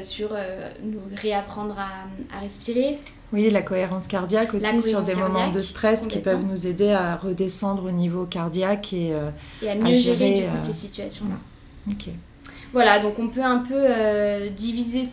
[0.00, 0.36] sur
[0.82, 2.98] nous réapprendre à, à, respirer.
[3.32, 7.16] Oui, la cohérence cardiaque aussi sur des moments de stress qui peuvent nous aider à
[7.16, 9.14] redescendre au niveau cardiaque et,
[9.62, 11.36] et à mieux gérer du coup, ces situations-là.
[11.90, 12.10] Ok.
[12.72, 15.06] Voilà, donc on peut un peu euh, diviser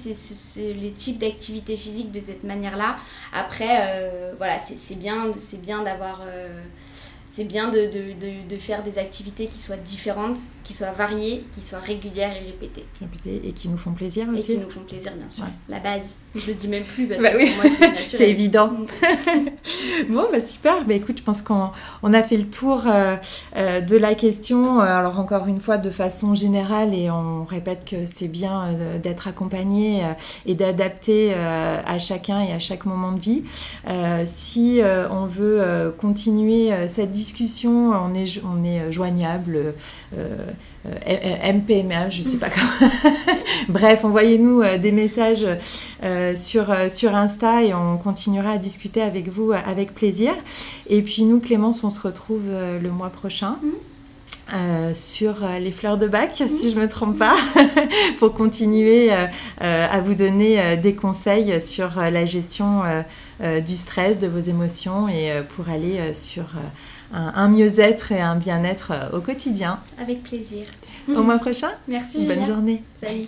[0.55, 2.95] les types d'activités physiques de cette manière-là.
[3.33, 5.31] Après, euh, voilà, c'est bien,
[5.61, 6.61] bien d'avoir euh,
[7.29, 11.65] c'est bien de, de, de, faire des activités qui soient différentes, qui soient variées, qui
[11.65, 12.85] soient régulières et répétées.
[12.99, 14.39] Répétées et qui nous font plaisir aussi.
[14.39, 15.45] Et qui nous font plaisir, bien sûr.
[15.69, 16.15] La base.
[16.35, 18.67] Je le dis même plus parce bah que pour moi, c'est évident.
[18.67, 18.85] Mm.
[20.09, 20.85] bon, bah super.
[20.85, 21.71] Bah écoute, je pense qu'on
[22.03, 23.15] on a fait le tour euh,
[23.55, 24.79] euh, de la question.
[24.79, 29.27] Alors, encore une fois, de façon générale, et on répète que c'est bien euh, d'être
[29.27, 30.03] accompagné
[30.45, 33.43] et d'adapter à chacun et à chaque moment de vie.
[34.25, 39.75] si on veut continuer cette discussion, discussion, on est, on est joignable,
[40.15, 40.37] euh,
[40.85, 42.91] euh, MPMA, je sais pas comment.
[43.69, 45.45] Bref, envoyez-nous euh, des messages
[46.35, 50.33] sur, sur Insta et on continuera à discuter avec vous avec plaisir.
[50.87, 53.59] Et puis nous, Clémence, on se retrouve le mois prochain.
[53.61, 53.88] Mmh.
[54.53, 57.35] Euh, sur euh, les fleurs de bac, si je ne me trompe pas,
[58.19, 59.27] pour continuer euh,
[59.59, 62.81] à vous donner des conseils sur la gestion
[63.41, 66.45] du stress, de vos émotions et pour aller sur
[67.13, 69.79] un, mieux-être et un bien-être au quotidien.
[70.01, 70.65] Avec plaisir.
[71.07, 71.71] Au mois prochain.
[71.87, 72.25] Merci.
[72.25, 72.83] Bonne journée.
[73.01, 73.27] Salut.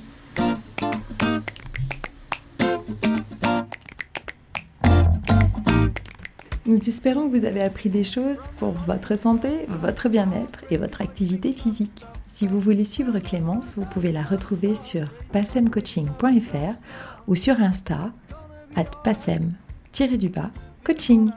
[6.72, 11.02] Nous espérons que vous avez appris des choses pour votre santé, votre bien-être et votre
[11.02, 12.06] activité physique.
[12.34, 16.76] Si vous voulez suivre Clémence, vous pouvez la retrouver sur passemcoaching.fr
[17.28, 18.14] ou sur Insta
[18.78, 21.32] at passem-coaching.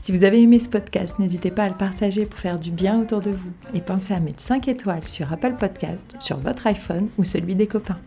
[0.00, 3.00] Si vous avez aimé ce podcast, n'hésitez pas à le partager pour faire du bien
[3.00, 7.08] autour de vous et pensez à mettre 5 étoiles sur Apple Podcast, sur votre iPhone
[7.18, 7.98] ou celui des copains.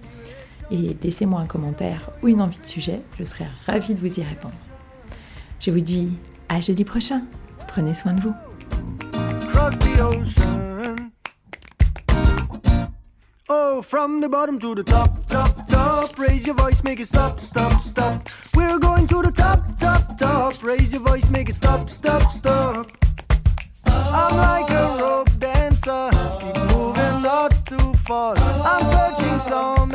[0.71, 4.23] Et laissez-moi un commentaire ou une envie de sujet, je serai ravie de vous y
[4.23, 4.55] répondre.
[5.59, 6.13] Je vous dis
[6.50, 7.22] à jeudi prochain.
[7.68, 8.34] Prenez soin de vous.
[13.52, 16.18] Oh, from the bottom to the top, top, top.
[16.20, 18.30] Raise your voice, make it stop, stop, stop.
[18.54, 20.64] We're going to the top, top, top.
[20.64, 22.88] Raise your voice, make it stop, stop, stop.
[23.86, 28.36] I'm like a rope dancer, keep moving not too far.
[28.38, 29.89] I'm searching some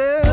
[0.00, 0.29] myself